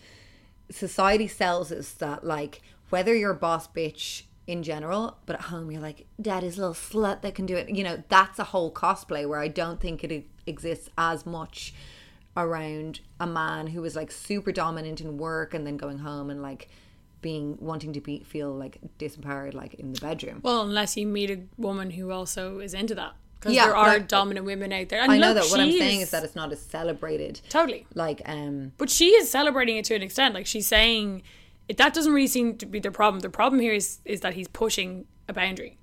[0.70, 5.80] Society sells us that like whether you're boss bitch in general, but at home you're
[5.80, 7.68] like, daddy's little slut that can do it.
[7.68, 11.74] You know, that's a whole cosplay where I don't think it exists as much
[12.36, 16.40] around a man who is like super dominant in work and then going home and
[16.40, 16.68] like
[17.20, 20.40] being wanting to be feel like disempowered like in the bedroom.
[20.42, 23.12] Well, unless you meet a woman who also is into that.
[23.34, 25.00] Because Yeah, there are like- dominant women out there.
[25.02, 27.40] And I know look, that what I'm saying is that it's not as celebrated.
[27.50, 27.86] Totally.
[27.94, 30.34] Like um But she is celebrating it to an extent.
[30.34, 31.22] Like she's saying
[31.76, 33.20] that doesn't really seem to be the problem.
[33.20, 35.78] The problem here is is that he's pushing a boundary.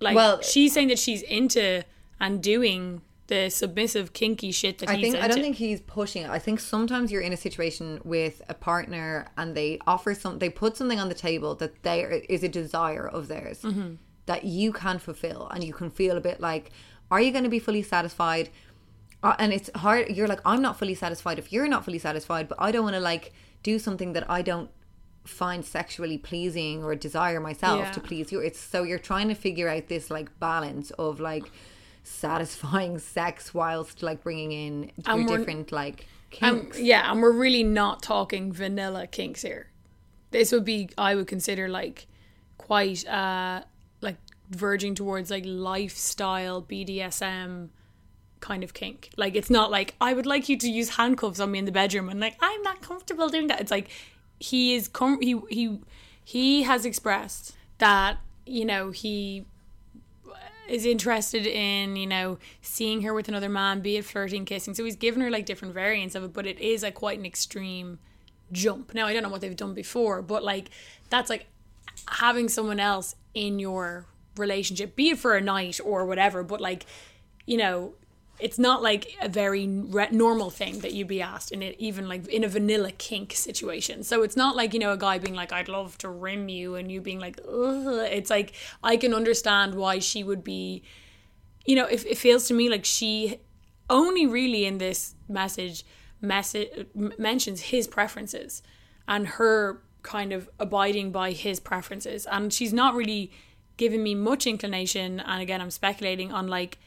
[0.00, 1.84] Like Well- she's saying that she's into
[2.20, 5.24] and doing the submissive kinky shit that I he's think into.
[5.24, 6.30] I don't think he's pushing it.
[6.30, 10.48] I think sometimes you're in a situation with a partner and they offer some they
[10.48, 13.94] put something on the table that there is a desire of theirs Mm-hmm.
[14.26, 16.70] that you can fulfill and you can feel a bit like
[17.10, 18.48] are you going to be fully satisfied?
[19.22, 22.48] Uh, and it's hard you're like I'm not fully satisfied if you're not fully satisfied,
[22.48, 23.32] but I don't want to like
[23.64, 24.70] do something that I don't
[25.26, 27.90] find sexually pleasing or desire myself Yeah.
[27.92, 28.40] to please you.
[28.40, 31.50] It's so you're trying to figure out this like balance of like
[32.02, 36.06] satisfying sex whilst like bringing in And your different like
[36.42, 36.80] Um, kinks.
[36.80, 39.68] yeah, and we're really not talking vanilla kinks here.
[40.30, 42.06] This would be, I would consider like
[42.58, 43.62] quite uh
[44.00, 44.16] like
[44.50, 47.68] verging towards like lifestyle BDSM
[48.40, 49.10] kind of kink.
[49.16, 51.72] Like it's not like I would like you to use handcuffs on me in the
[51.72, 53.60] bedroom and like I'm not comfortable doing that.
[53.60, 53.88] It's like
[54.38, 55.80] he is com- he he
[56.22, 59.46] he has expressed that you know he
[60.68, 64.74] is interested in, you know, seeing her with another man, be it flirting, kissing.
[64.74, 67.26] So he's given her like different variants of it, but it is like quite an
[67.26, 67.98] extreme
[68.52, 68.94] jump.
[68.94, 70.70] Now I don't know what they've done before, but like
[71.10, 71.46] that's like
[72.08, 74.06] having someone else in your
[74.36, 76.86] relationship, be it for a night or whatever, but like,
[77.46, 77.94] you know,
[78.38, 82.08] it's not like a very re- normal thing that you'd be asked in it, even
[82.08, 84.02] like in a vanilla kink situation.
[84.02, 86.74] So it's not like you know a guy being like, "I'd love to rim you,"
[86.74, 88.06] and you being like, Ugh.
[88.10, 90.82] "It's like I can understand why she would be."
[91.64, 93.40] You know, if it feels to me like she
[93.88, 95.84] only really in this message
[96.20, 98.62] message mentions his preferences
[99.06, 103.32] and her kind of abiding by his preferences, and she's not really
[103.76, 105.20] giving me much inclination.
[105.20, 106.78] And again, I'm speculating on like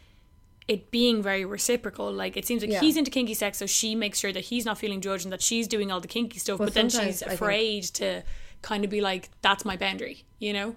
[0.69, 2.11] it being very reciprocal.
[2.13, 2.79] Like it seems like Yeah.
[2.79, 5.41] he's into kinky sex, so she makes sure that he's not feeling judged and that
[5.41, 6.59] she's doing all the kinky stuff.
[6.59, 8.23] Well, but then she's afraid to
[8.61, 10.75] kind of be like, "That's my boundary," you know?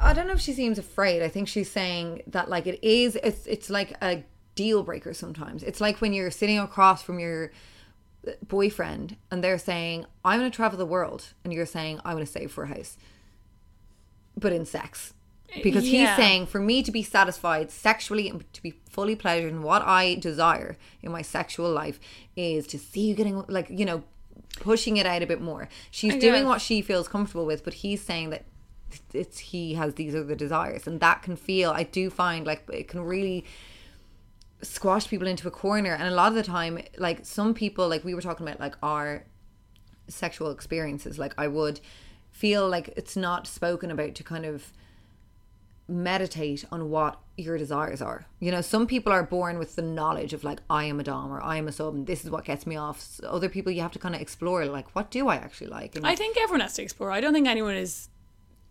[0.00, 1.22] I don't know if she seems afraid.
[1.22, 4.24] I think she's saying that like it is it's it's like a
[4.54, 5.62] deal breaker sometimes.
[5.62, 7.52] It's like when you're sitting across from your
[8.46, 12.24] boyfriend and they're saying, I want to travel the world and you're saying, I want
[12.26, 12.96] to save for a house.
[14.36, 15.12] But in sex.
[15.62, 16.06] Because Yeah.
[16.06, 19.82] he's saying for me to be satisfied sexually and to be fully pleasured in what
[19.82, 21.98] I desire in my sexual life
[22.36, 24.02] is to see you getting like, you know,
[24.60, 25.68] pushing it out a bit more.
[25.90, 28.44] She's doing what she feels comfortable with, but he's saying that
[29.14, 32.88] it's he has these other desires and that can feel I do find like it
[32.88, 33.44] can really
[34.60, 38.04] squash people into a corner and a lot of the time like some people like
[38.04, 39.24] we were talking about like our
[40.08, 41.80] sexual experiences like I would
[42.30, 44.72] feel like it's not spoken about to kind of
[45.92, 48.26] meditate on what your desires are.
[48.40, 51.32] You know, some people are born with the knowledge of like I am a dom
[51.32, 53.00] or I am a sub and this is what gets me off.
[53.00, 55.96] So other people you have to kind of explore like what do I actually like?
[55.96, 57.10] And I think everyone has to explore.
[57.10, 58.08] I don't think anyone is.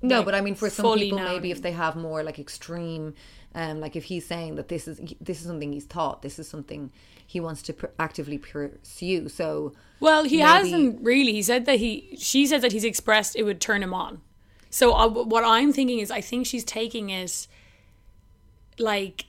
[0.01, 1.27] no, like, but I mean for some people known.
[1.27, 3.13] maybe if they have more like extreme
[3.53, 6.47] um like if he's saying that this is this is something he's taught, this is
[6.47, 6.91] something
[7.27, 9.29] he wants to pr- actively pursue.
[9.29, 11.31] So Well, he maybe- hasn't really.
[11.33, 12.15] He said that he.
[12.17, 14.21] She said that he's expressed it would turn him on.
[14.71, 17.45] So uh, what I'm thinking is, I think she's taking it
[18.79, 19.25] like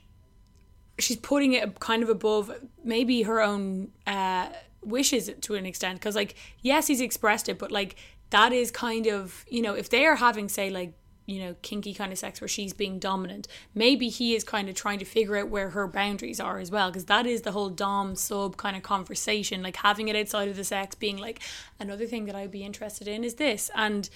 [0.97, 2.51] she's putting it kind of above
[2.83, 4.49] maybe her own uh,
[4.81, 5.99] wishes to an extent.
[5.99, 7.95] Because like, yes, he's expressed it, but like
[8.33, 10.93] that is kind of you know if they are having say like
[11.27, 14.75] you know kinky kind of sex where she's being dominant maybe he is kind of
[14.75, 17.69] trying to figure out where her boundaries are as well because that is the whole
[17.69, 21.39] dom sub kind of conversation like having it outside of the sex being like
[21.79, 24.09] another thing that i'd be interested in is this and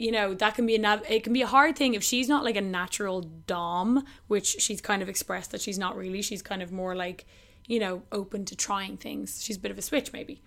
[0.00, 2.26] you know that can be a nav- it can be a hard thing if she's
[2.26, 6.22] not like a natural dom which she's kind of expressed that she's not really.
[6.22, 7.26] She's kind of more like
[7.66, 9.44] you know open to trying things.
[9.44, 10.40] She's a bit of a switch maybe.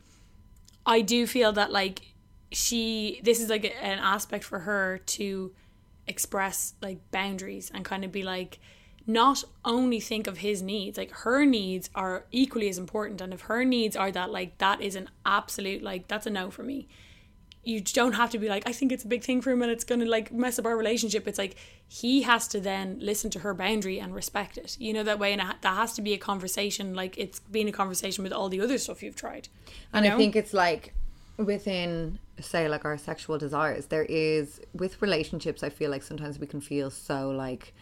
[0.88, 2.02] I do feel that like
[2.52, 5.54] she this is like an aspect for her to
[6.08, 8.60] express like boundaries and kind of be like
[9.06, 13.42] not only think of his needs like her needs are equally as important and if
[13.42, 16.88] her needs are that like that is an absolute like that's a no for me
[17.64, 19.72] you don't have to be like i think it's a big thing for him and
[19.72, 21.56] it's gonna like mess up our relationship it's like
[21.88, 25.32] he has to then listen to her boundary and respect it you know that way
[25.32, 28.60] and that has to be a conversation like it's been a conversation with all the
[28.60, 29.48] other stuff you've tried
[29.94, 30.14] And know?
[30.14, 30.94] I think it's like
[31.38, 36.48] within say like our sexual desires there is with relationships i feel like sometimes we
[36.48, 37.74] can feel so like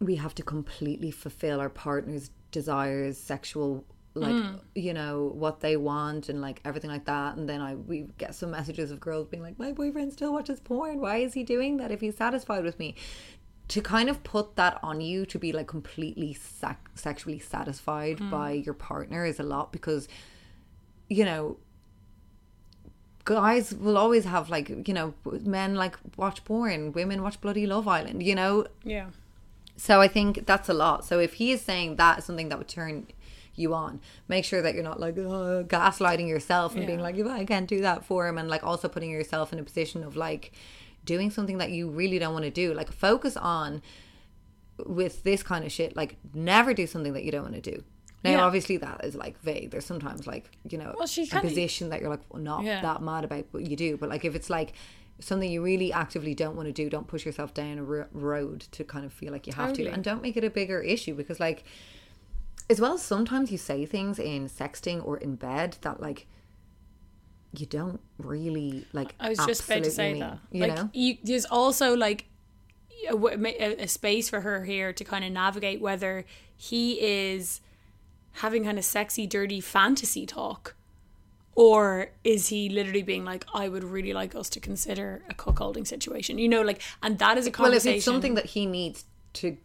[0.00, 3.84] we have to completely fulfill our partner's desires sexual
[4.18, 4.60] like mm.
[4.74, 7.36] you know what they want and like everything like that.
[7.36, 10.60] And then i we get some messages of girls being like my boyfriend still watches
[10.60, 11.00] porn.
[11.00, 12.94] Why is he doing that if he's satisfied with me?
[13.68, 18.30] To kind of put that on you to be like completely sac- sexually satisfied mm.
[18.30, 20.08] by your partner is a lot because
[21.08, 21.58] you know
[23.28, 25.12] guys will always have like you know
[25.42, 28.66] men like watch porn women watch bloody love island you know?
[28.84, 29.10] Yeah.
[29.76, 31.04] so I think that's a lot.
[31.04, 33.06] So if he is saying that is something that would turn
[33.58, 37.28] you on, make sure that you're not like uh, gaslighting yourself and being like, "Yeah,
[37.28, 40.16] I can't do that for him, and like also putting yourself in a position of
[40.16, 40.52] like
[41.04, 42.74] doing something that you really don't want to do.
[42.74, 43.82] Like focus on
[44.86, 45.96] with this kind of shit.
[45.96, 47.82] Like never do something that you don't want to do.
[48.24, 48.44] Now, Yeah.
[48.44, 49.70] obviously, that is like vague.
[49.70, 52.80] There's sometimes like you know Well, a position that you're like well, not Yeah.
[52.82, 53.96] that mad about, but you do.
[53.96, 54.72] But like if it's like
[55.20, 58.84] something you really actively don't want to do, don't push yourself down a road to
[58.84, 59.88] kind of feel like you have Totally.
[59.88, 61.64] to, and don't make it a bigger issue because like
[62.70, 66.26] as well sometimes you say things in sexting or in bed that like
[67.56, 70.38] you don't really like I was just about to absolutely say mean, that.
[70.50, 72.26] you like, know you, there's also like
[73.10, 76.24] a space for her here to kind of navigate whether
[76.56, 77.60] he is
[78.32, 80.74] having kind of sexy, dirty fantasy talk,
[81.54, 85.86] or is he literally being like, "I would really like us to consider a cuckolding
[85.86, 88.66] situation," you know, like, and that is a conversation well if it's something that he
[88.66, 89.04] needs
[89.34, 89.56] to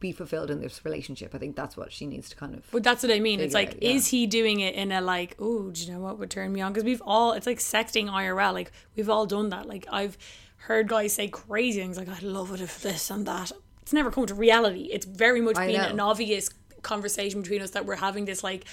[0.00, 2.82] be fulfilled in this relationship i think that's what she needs to kind of But
[2.82, 3.38] that's what I mean.
[3.40, 3.90] It's like, out, yeah.
[3.90, 6.60] is he doing it in a like, oh, do you know what would turn me
[6.60, 6.72] on?
[6.72, 8.52] Because we've all, it's like sexting IRL.
[8.54, 9.66] Like we've all done that.
[9.66, 10.16] Like I've
[10.56, 13.52] heard guys say crazy things like, I'd love it if this and that.
[13.82, 14.88] It's never come to reality.
[14.92, 15.88] It's very much I been know.
[15.88, 16.50] an obvious
[16.82, 18.64] conversation between us that we're having this like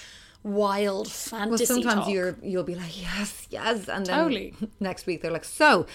[0.43, 1.49] wild fantasy.
[1.49, 2.09] well sometimes talk.
[2.13, 4.53] you're you'll be like yes yes and then Totally.
[4.79, 5.85] next week they're like so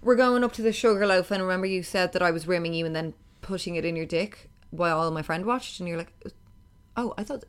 [0.00, 2.74] we're going up to the sugar loaf and remember you said that i was rimming
[2.74, 6.12] you and then putting it in your dick while my friend watched and you're like
[6.96, 7.44] oh i thought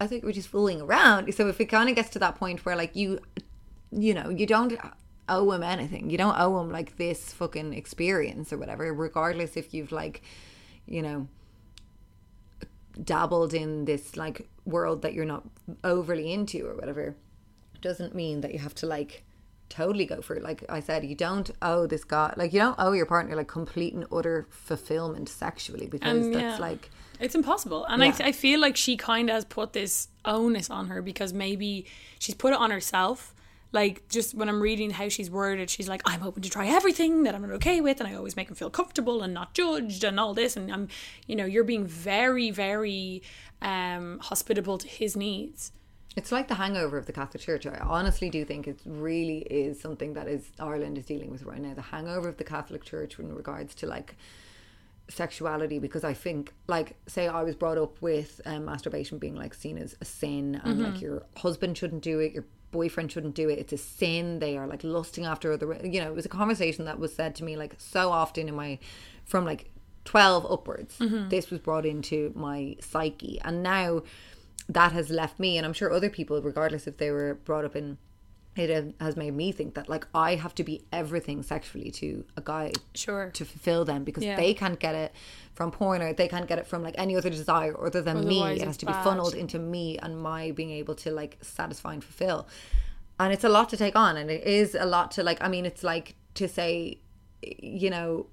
[0.00, 1.32] i thought you were just fooling around.
[1.34, 3.20] So if it kind of gets to that point where like you
[3.92, 4.76] you know you don't
[5.28, 6.10] owe him anything.
[6.10, 10.22] You don't owe him like this fucking experience or whatever regardless if you've like
[10.86, 11.28] you know
[13.04, 15.44] dabbled in this like world that you're not
[15.84, 17.14] overly into or whatever
[17.80, 19.24] doesn't mean that you have to like
[19.70, 22.76] totally go for it like i said you don't owe this guy like you don't
[22.78, 26.68] owe your partner like complete and utter fulfillment sexually because Um, that's yeah.
[26.68, 26.90] like
[27.20, 27.84] It's impossible.
[27.86, 28.16] And Yeah.
[28.20, 31.84] I, I feel like she kind of has put this onus on her because maybe
[32.18, 33.34] she's put it on herself.
[33.72, 37.22] Like, just when I'm reading how she's worded, she's like, I'm open to try everything
[37.24, 38.00] that I'm not okay with.
[38.00, 40.56] And I always make him feel comfortable and not judged and all this.
[40.56, 40.88] And I'm,
[41.28, 43.22] you know, you're being very, very
[43.62, 45.72] um, hospitable to his needs.
[46.20, 47.64] It's like the hangover of the Catholic Church.
[47.64, 51.58] I honestly do think it really is something that is Ireland is dealing with right
[51.58, 51.72] now.
[51.72, 54.16] The hangover of the Catholic Church in regards to like
[55.08, 59.54] sexuality, because I think, like, say I was brought up with um, masturbation being like
[59.54, 63.48] seen as a sin, and like your husband shouldn't do it, your boyfriend shouldn't do
[63.48, 63.58] it.
[63.58, 64.40] It's a sin.
[64.40, 65.80] They are like lusting after other.
[65.82, 68.54] You know, it was a conversation that was said to me like so often in
[68.54, 68.78] my
[69.24, 69.70] from like
[70.06, 70.96] 12 upwards
[71.28, 74.02] this was brought into my psyche and now
[74.78, 77.74] that has left me and i'm sure other people regardless if they were brought up
[77.74, 77.98] in
[78.56, 82.40] it has made me think that like i have to be everything sexually to a
[82.40, 83.30] guy Sure.
[83.38, 84.36] to fulfill them because Yeah.
[84.36, 85.12] they can't get it
[85.54, 88.42] from porn or they can't get it from like any other desire other than me
[88.42, 92.04] it has to be funneled into me and my being able to like satisfy and
[92.04, 92.48] fulfill
[93.20, 95.48] and it's a lot to take on and it is a lot to like i
[95.48, 96.98] mean it's like to say
[97.42, 98.26] you know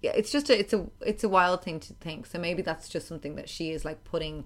[0.00, 2.26] yeah, it's just a, it's a it's a wild thing to think.
[2.26, 4.44] So maybe that's just something that she is like putting.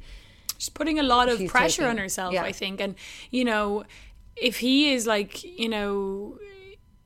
[0.58, 2.42] She's putting a lot of She's pressure on herself yeah.
[2.42, 2.94] i think and
[3.30, 3.84] you know
[4.36, 6.38] if he is like you know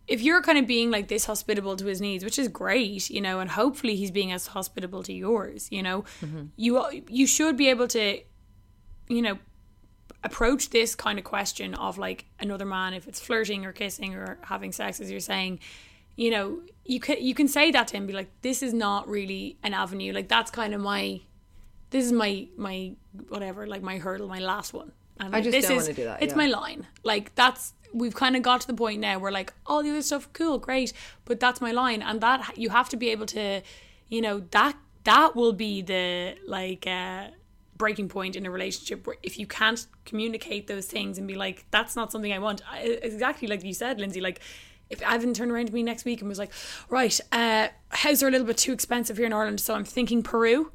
[0.07, 3.21] if you're kind of being like this hospitable to his needs which is great you
[3.21, 6.45] know and hopefully he's being as hospitable to yours you know Mm-hmm.
[6.57, 8.21] you you should be able to
[9.09, 9.39] you know
[10.23, 14.39] approach this kind of question of like another man if it's flirting or kissing or
[14.43, 15.59] having sex as you're saying
[16.17, 19.09] you know you can you can say that to him be like this is not
[19.09, 21.21] really an avenue like that's kind of my
[21.91, 22.93] this is my my
[23.29, 26.05] whatever like my hurdle my last one and I just this don't is wanna do
[26.05, 26.37] that, it's yeah.
[26.37, 29.83] my line like that's we've kind of got to the point now where like all
[29.83, 30.93] the other stuff cool great
[31.25, 33.61] but that's my line and that you have to be able to
[34.09, 37.29] you know that that will be the like uh
[37.77, 41.65] breaking point in a relationship where if you can't communicate those things and be like
[41.71, 44.41] that's not something i want I, exactly like you said lindsay like
[44.91, 46.51] if Evan turned around to me next week and was like,
[46.89, 50.23] right, uh, houses are a little bit too expensive here in Ireland, so I'm thinking
[50.23, 50.73] Peru.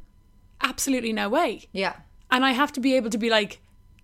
[0.61, 1.67] Absolutely no way.
[1.71, 1.95] Yeah,
[2.31, 3.59] And I have to be able to be like,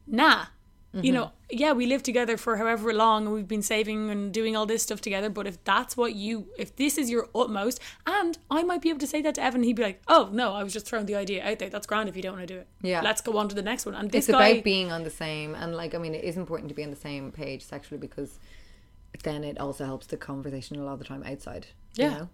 [0.06, 0.45] nah,
[0.93, 1.14] You mm-hmm.
[1.14, 4.66] know, yeah, we live together for however long and we've been saving and doing all
[4.66, 5.30] this stuff together.
[5.30, 8.99] But if that's what you, if this is your utmost, and I might be able
[8.99, 11.16] to say that to Evan, he'd be like, oh, no, I was just throwing the
[11.16, 11.70] idea out there.
[11.70, 12.68] That's grand if you don't want to do it.
[12.82, 13.02] Yeah.
[13.02, 13.95] Let's go on to the next one.
[13.95, 16.36] And this it's guy, about being on the same and like i mean it is
[16.38, 18.38] important to be on the same page sexually because
[19.24, 22.10] then it also helps the conversation a lot of the time outside you Yeah.
[22.18, 22.30] know?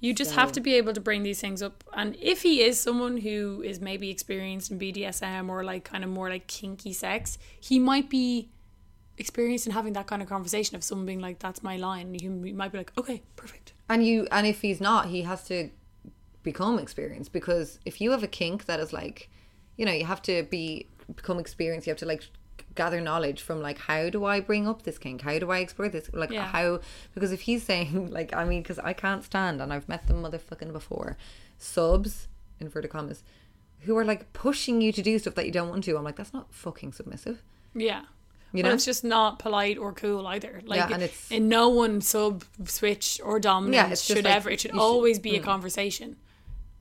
[0.00, 1.84] You just have to be able to bring these things up.
[1.92, 6.10] And if he is someone who is maybe experienced in BDSM or like kind of
[6.10, 8.48] more like kinky sex, he might be
[9.18, 12.14] experienced in having that kind of conversation of someone being like, that's my line.
[12.14, 13.74] You, you might be like, okay, perfect.
[13.90, 15.68] and you and if he's not he has to
[16.42, 19.28] become experienced because if you have a kink that is like
[19.76, 22.22] you know you have to be become experienced you have to like
[22.74, 25.88] gather knowledge from like how do i bring up this kink how do i explore
[25.88, 26.46] this like Yeah.
[26.46, 26.80] how
[27.14, 30.22] because if he's saying like i mean because i can't stand and i've met them
[30.22, 31.16] motherfucking before
[31.58, 33.22] subs inverted commas
[33.80, 36.16] who are like pushing you to do stuff that you don't want to i'm like
[36.16, 37.42] that's not fucking submissive
[37.74, 38.02] Yeah.
[38.52, 38.74] You Well, know?
[38.74, 40.60] it's just not polite or cool either.
[40.66, 44.50] Like, Yeah, and it's- in no one sub, switch, or dominant Yeah, should like, ever.
[44.50, 45.44] It should you should- always be a mm.
[45.44, 46.16] conversation.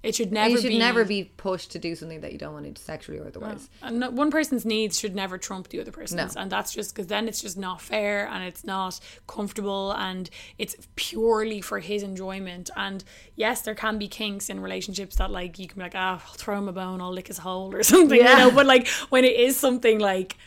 [0.02, 0.80] It should never you should be.
[0.80, 4.00] never be pushed to do something that you don't want to sexually or otherwise And
[4.00, 6.36] no- one person's needs should never trump the other person's.
[6.36, 6.42] No.
[6.42, 8.98] And that's just because then it's just not fair and it's not
[9.28, 12.70] comfortable and it's purely for his enjoyment.
[12.78, 13.04] And
[13.36, 16.34] yes, there can be kinks in relationships that, like, you can be like, ah, I'll
[16.36, 18.52] throw him a bone, I'll lick his hole or something, you know.
[18.52, 20.38] But, like, when it is something like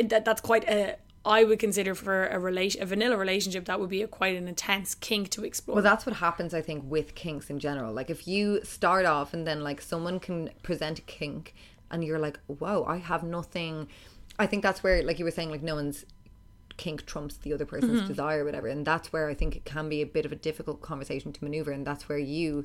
[0.00, 0.96] that, that's quite a.
[1.24, 4.48] I would consider for a relation, a vanilla relationship, that would be a quite an
[4.48, 5.74] intense kink to explore.
[5.74, 7.92] Well, that's what happens, I think, with kinks in general.
[7.92, 11.54] Like, if you start off and then, like, someone can present a kink
[11.90, 13.88] and you're like, whoa, I have nothing.
[14.38, 16.06] I think that's where, like you were saying, like, no one's
[16.78, 18.08] kink trumps the other person's mm-hmm.
[18.08, 18.68] desire or whatever.
[18.68, 21.44] And that's where I think it can be a bit of a difficult conversation to
[21.44, 21.70] maneuver.
[21.70, 22.64] And that's where you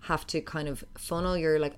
[0.00, 1.74] have to kind of funnel your, like,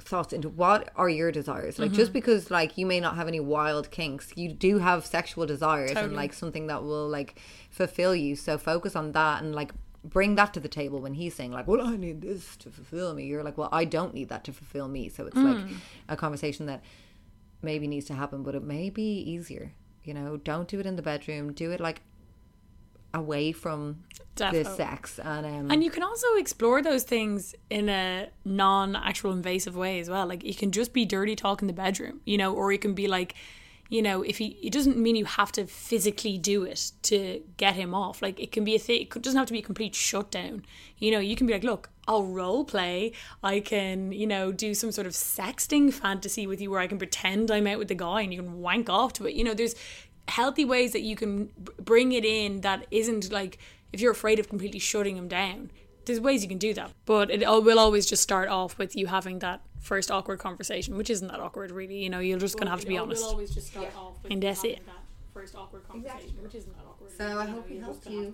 [0.00, 1.78] thoughts into what are your desires.
[1.78, 2.14] Like just mm-hmm.
[2.14, 6.14] because like you may not have any wild kinks you do have sexual desires and
[6.14, 7.40] like something that will like
[7.70, 8.36] fulfill you.
[8.36, 9.72] So focus on that and like
[10.02, 13.14] bring that to the table when he's saying like well i need this to fulfill
[13.14, 13.24] me.
[13.26, 15.08] You're like well i don't need that to fulfill me.
[15.08, 15.76] So it's like mm.
[16.08, 16.82] a conversation that
[17.62, 19.72] maybe needs to happen but it may be easier
[20.04, 20.36] you know?
[20.36, 21.52] Don't do it in the bedroom.
[21.52, 22.02] Do it like
[23.14, 23.98] away from
[24.36, 29.32] the sex and um And you can also explore those things in a non actual
[29.32, 30.26] invasive way as well.
[30.26, 32.94] Like you can just be dirty talk in the bedroom, you know, or you can
[32.94, 33.34] be like,
[33.90, 37.74] you know, if he, it doesn't mean you have to physically do it to get
[37.74, 38.22] him off.
[38.22, 40.64] Like it can be a thing, it doesn't have to be a complete shutdown.
[40.98, 43.12] You know, you can be like, look, I'll role play.
[43.42, 46.98] I can, you know, do some sort of sexting fantasy with you where I can
[46.98, 49.34] pretend I'm out with the guy and you can wank off to it.
[49.34, 49.74] You know, there's
[50.30, 51.50] healthy ways that you can
[51.90, 53.58] bring it in that isn't like
[53.92, 55.70] if you're afraid of completely shutting him down
[56.06, 59.06] there's ways you can do that but it will always just start off with you
[59.08, 62.70] having that first awkward conversation which isn't that awkward really you know you're just gonna
[62.70, 64.84] have to be honest will always just start off with And that's it.
[64.86, 64.94] that
[65.34, 68.32] first awkward conversation which isn't that awkward So I hope we helped you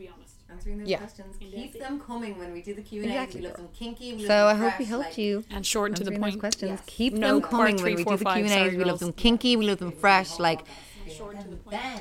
[0.49, 0.99] answering those Yeah.
[0.99, 1.35] questions.
[1.41, 3.41] Keep them coming when we do the q&a Exactly.
[3.41, 4.13] We love them kinky.
[4.13, 5.45] We love So them I hope we fresh, helped like- you.
[5.51, 6.81] and short and to the point questions.
[6.87, 8.77] Keep No them coming three, when we four, do the q&a A's.
[8.77, 9.57] We love them kinky.
[9.57, 10.39] We love them fresh.
[10.39, 10.61] Like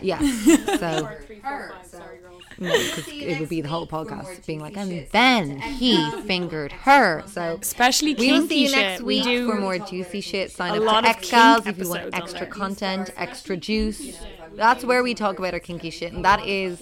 [0.01, 0.19] Yeah.
[0.65, 0.77] so.
[0.77, 6.09] sorry girls No, 'cause it would be the whole podcast being like, and then he
[6.21, 7.23] fingered her.
[7.27, 10.51] So especially kinky We will see you next we week do for more juicy shit.
[10.51, 14.17] Sign up lot to X Gals if you want extra content, extra juice.
[14.53, 16.81] That's where we talk about our kinky shit, and that is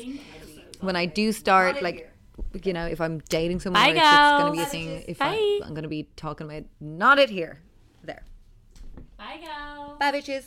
[0.82, 2.10] when I do start like.
[2.64, 5.04] You know, if I'm dating someone, Bye, or it's gonna be a thing.
[5.08, 5.36] If Bye.
[5.36, 7.62] I, I'm gonna be talking about not it here,
[8.04, 8.24] there.
[9.18, 10.44] bye girls Bye, bitches.